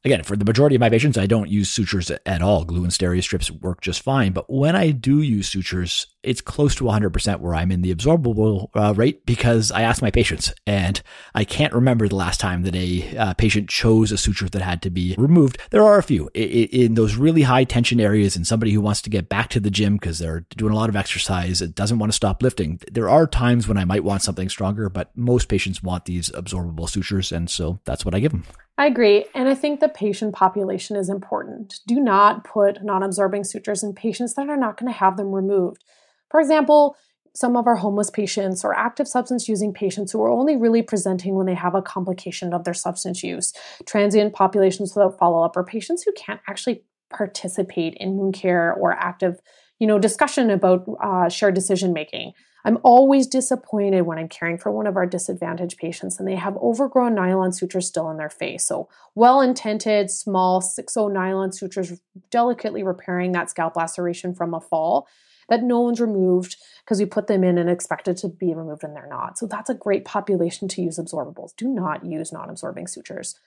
[0.04, 2.64] Again, for the majority of my patients, I don't use sutures at all.
[2.64, 4.32] Glue and Steri-Strips work just fine.
[4.32, 8.68] But when I do use sutures, it's close to 100% where I'm in the absorbable
[8.74, 11.00] uh, rate because I ask my patients and
[11.34, 14.82] I can't remember the last time that a uh, patient chose a suture that had
[14.82, 15.58] to be removed.
[15.70, 19.10] There are a few in those really high tension areas and somebody who wants to
[19.10, 22.10] get back to the gym because they're doing a lot of exercise, and doesn't want
[22.10, 22.80] to stop lifting.
[22.90, 26.88] There are times when I might want something stronger, but most patients want these absorbable
[26.88, 27.30] sutures.
[27.30, 28.44] And so that's what I give them.
[28.78, 29.26] I agree.
[29.34, 31.80] And I think the patient population is important.
[31.86, 35.32] Do not put non absorbing sutures in patients that are not going to have them
[35.32, 35.84] removed.
[36.30, 36.96] For example,
[37.34, 41.34] some of our homeless patients or active substance using patients who are only really presenting
[41.34, 43.52] when they have a complication of their substance use,
[43.86, 48.92] transient populations without follow up, or patients who can't actually participate in wound care or
[48.92, 49.40] active
[49.78, 52.32] you know discussion about uh, shared decision making
[52.64, 56.56] I'm always disappointed when I'm caring for one of our disadvantaged patients and they have
[56.58, 58.66] overgrown nylon sutures still in their face.
[58.66, 62.00] So, well intended, small 6-0 nylon sutures,
[62.30, 65.08] delicately repairing that scalp laceration from a fall
[65.48, 68.94] that no one's removed because we put them in and expected to be removed and
[68.94, 69.38] they're not.
[69.38, 71.56] So, that's a great population to use absorbables.
[71.56, 73.38] Do not use non absorbing sutures.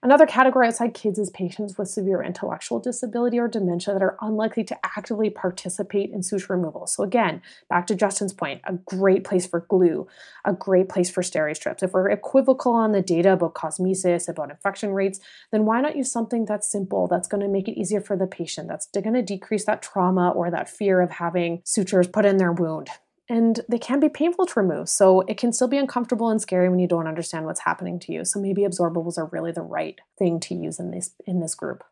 [0.00, 4.62] Another category outside kids is patients with severe intellectual disability or dementia that are unlikely
[4.62, 6.86] to actively participate in suture removal.
[6.86, 10.06] So, again, back to Justin's point, a great place for glue,
[10.44, 11.82] a great place for Steri-Strips.
[11.82, 15.18] If we're equivocal on the data about cosmesis, about infection rates,
[15.50, 18.28] then why not use something that's simple, that's going to make it easier for the
[18.28, 22.36] patient, that's going to decrease that trauma or that fear of having sutures put in
[22.36, 22.88] their wound?
[23.28, 24.88] And they can be painful to remove.
[24.88, 28.12] So it can still be uncomfortable and scary when you don't understand what's happening to
[28.12, 28.24] you.
[28.24, 31.84] So maybe absorbables are really the right thing to use in this in this group.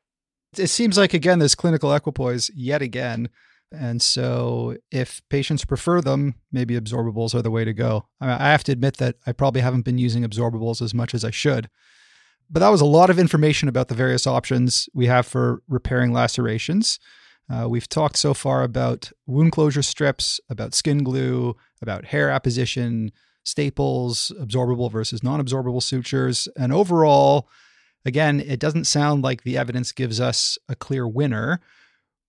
[0.57, 3.29] It seems like again this clinical equipoise yet again.
[3.73, 8.07] And so if patients prefer them, maybe absorbables are the way to go.
[8.21, 11.31] I have to admit that I probably haven't been using absorbables as much as I
[11.31, 11.69] should.
[12.49, 16.13] But that was a lot of information about the various options we have for repairing
[16.13, 17.01] lacerations.
[17.49, 23.13] Uh, we've talked so far about wound closure strips, about skin glue, about hair apposition,
[23.45, 26.49] staples, absorbable versus non absorbable sutures.
[26.57, 27.49] And overall,
[28.05, 31.61] again, it doesn't sound like the evidence gives us a clear winner.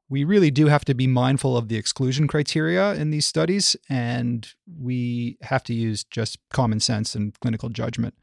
[0.09, 4.53] we really do have to be mindful of the exclusion criteria in these studies, and
[4.79, 8.13] we have to use just common sense and clinical judgment.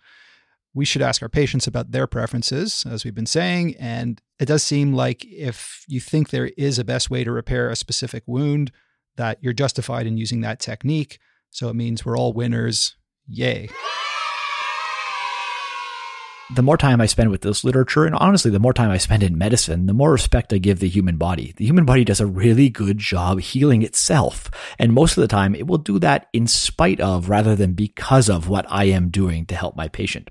[0.74, 3.76] We should ask our patients about their preferences, as we've been saying.
[3.78, 7.70] And it does seem like if you think there is a best way to repair
[7.70, 8.72] a specific wound,
[9.16, 11.20] that you're justified in using that technique.
[11.50, 12.96] So it means we're all winners.
[13.28, 13.68] Yay
[16.50, 19.22] the more time I spend with this literature, and honestly, the more time I spend
[19.22, 21.54] in medicine, the more respect I give the human body.
[21.56, 24.50] The human body does a really good job healing itself.
[24.78, 28.28] And most of the time, it will do that in spite of rather than because
[28.28, 30.30] of what I am doing to help my patient.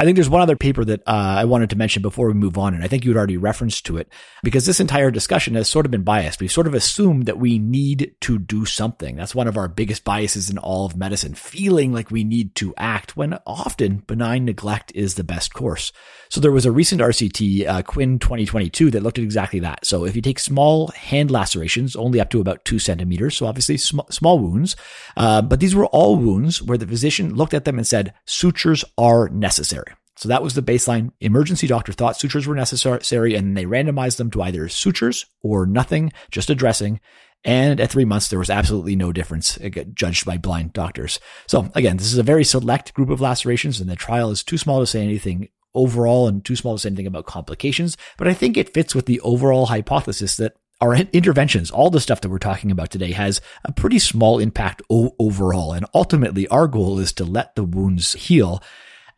[0.00, 2.56] I think there's one other paper that uh, I wanted to mention before we move
[2.56, 4.08] on, and I think you had already referenced to it
[4.42, 6.40] because this entire discussion has sort of been biased.
[6.40, 9.16] We've sort of assumed that we need to do something.
[9.16, 12.72] That's one of our biggest biases in all of medicine, feeling like we need to
[12.78, 15.92] act when often benign neglect is the best course.
[16.30, 19.84] So there was a recent RCT, uh, Quinn 2022, that looked at exactly that.
[19.84, 23.76] So if you take small hand lacerations, only up to about two centimeters, so obviously
[23.76, 24.76] sm- small wounds,
[25.18, 28.82] uh, but these were all wounds where the physician looked at them and said, sutures
[28.96, 29.89] are necessary.
[30.20, 31.12] So that was the baseline.
[31.20, 36.12] Emergency doctor thought sutures were necessary and they randomized them to either sutures or nothing,
[36.30, 37.00] just a dressing.
[37.42, 41.20] And at three months, there was absolutely no difference uh, judged by blind doctors.
[41.46, 44.58] So again, this is a very select group of lacerations and the trial is too
[44.58, 47.96] small to say anything overall and too small to say anything about complications.
[48.18, 50.52] But I think it fits with the overall hypothesis that
[50.82, 54.82] our interventions, all the stuff that we're talking about today has a pretty small impact
[54.90, 55.72] o- overall.
[55.72, 58.62] And ultimately our goal is to let the wounds heal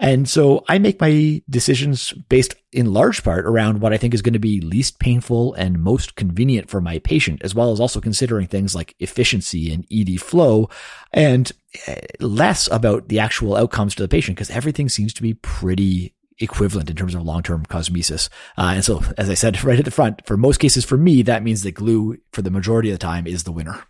[0.03, 4.21] and so I make my decisions based in large part around what I think is
[4.21, 8.01] going to be least painful and most convenient for my patient, as well as also
[8.01, 10.69] considering things like efficiency and ED flow
[11.13, 11.53] and
[11.87, 16.13] eh, less about the actual outcomes to the patient because everything seems to be pretty
[16.41, 18.29] equivalent in terms of long-term cosmesis.
[18.59, 21.23] Uh, and so, as I said right at the front, for most cases for me,
[21.23, 23.85] that means that glue for the majority of the time is the winner.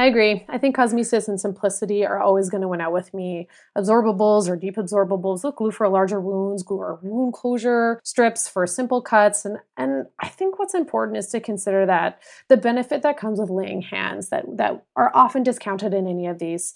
[0.00, 0.46] I agree.
[0.48, 3.48] I think cosmesis and simplicity are always going to win out with me.
[3.76, 8.66] Absorbables or deep absorbables, look, glue for larger wounds, glue or wound closure strips for
[8.66, 9.44] simple cuts.
[9.44, 13.50] And, and I think what's important is to consider that the benefit that comes with
[13.50, 16.72] laying hands that, that are often discounted in any of these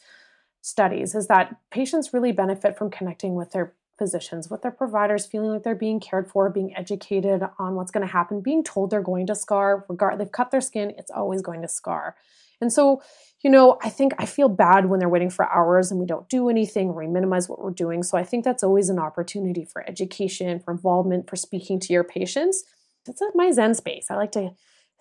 [0.61, 5.49] studies is that patients really benefit from connecting with their physicians, with their providers, feeling
[5.49, 9.01] like they're being cared for, being educated on what's going to happen, being told they're
[9.01, 9.87] going to scar.
[9.89, 12.17] Regard they've cut their skin, it's always going to scar.
[12.65, 13.03] And so,
[13.43, 16.27] you know, I think I feel bad when they're waiting for hours and we don't
[16.31, 18.03] do anything or we minimize what we're doing.
[18.03, 22.05] So I think that's always an opportunity for education, for involvement, for speaking to your
[22.05, 22.65] patients.
[23.05, 24.07] That's my Zen space.
[24.09, 24.53] I like to,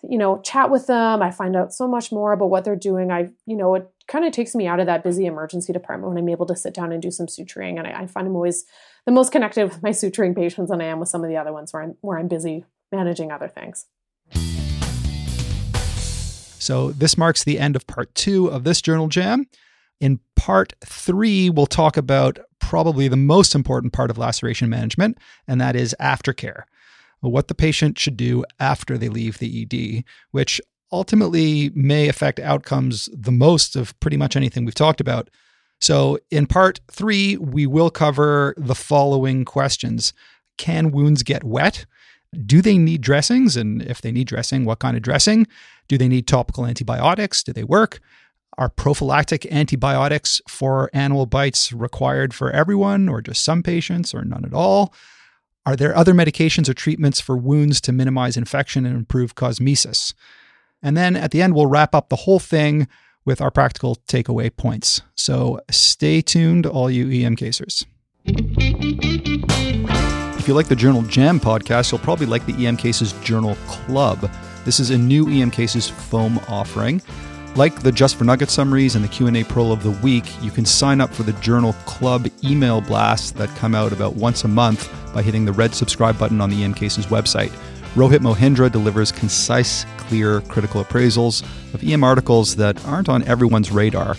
[0.02, 1.22] you know, chat with them.
[1.22, 3.10] I find out so much more about what they're doing.
[3.10, 6.18] I, you know, it kind of takes me out of that busy emergency department when
[6.18, 7.78] I'm able to sit down and do some suturing.
[7.78, 8.66] And I, I find I'm always
[9.06, 11.54] the most connected with my suturing patients than I am with some of the other
[11.54, 13.86] ones where I'm where I'm busy managing other things.
[16.64, 19.46] So this marks the end of part two of this journal jam.
[20.00, 25.60] In part three, we'll talk about probably the most important part of laceration management, and
[25.60, 26.62] that is aftercare.
[27.20, 30.60] What the patient should do after they leave the ED, which
[30.90, 35.28] ultimately may affect outcomes the most of pretty much anything we've talked about.
[35.80, 40.12] So, in part three, we will cover the following questions
[40.56, 41.84] Can wounds get wet?
[42.46, 43.56] Do they need dressings?
[43.56, 45.46] And if they need dressing, what kind of dressing?
[45.88, 47.42] Do they need topical antibiotics?
[47.42, 48.00] Do they work?
[48.56, 54.44] Are prophylactic antibiotics for animal bites required for everyone or just some patients or none
[54.44, 54.94] at all?
[55.66, 60.14] Are there other medications or treatments for wounds to minimize infection and improve cosmesis?
[60.82, 62.86] And then at the end, we'll wrap up the whole thing
[63.24, 65.00] with our practical takeaway points.
[65.14, 67.86] So stay tuned, all you EM casers.
[70.44, 74.30] If you like the Journal Jam podcast, you'll probably like the EM Cases Journal Club.
[74.66, 77.00] This is a new EM Cases foam offering.
[77.56, 80.66] Like the Just for Nuggets summaries and the Q&A Pearl of the Week, you can
[80.66, 84.92] sign up for the Journal Club email blasts that come out about once a month
[85.14, 87.50] by hitting the red subscribe button on the EM Cases website.
[87.94, 91.42] Rohit Mohindra delivers concise, clear, critical appraisals
[91.72, 94.14] of EM articles that aren't on everyone's radar.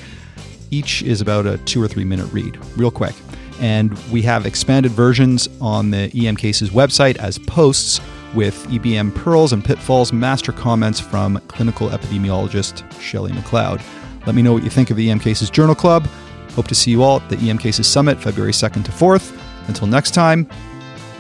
[0.72, 3.14] Each is about a two or three minute read, real quick.
[3.60, 8.02] And we have expanded versions on the EM Cases website as posts
[8.34, 13.82] with EBM pearls and pitfalls master comments from clinical epidemiologist Shelley McLeod.
[14.26, 16.08] Let me know what you think of the EM Cases Journal Club.
[16.52, 19.38] Hope to see you all at the EM Cases Summit February 2nd to 4th.
[19.68, 20.48] Until next time,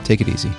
[0.04, 0.52] take it easy.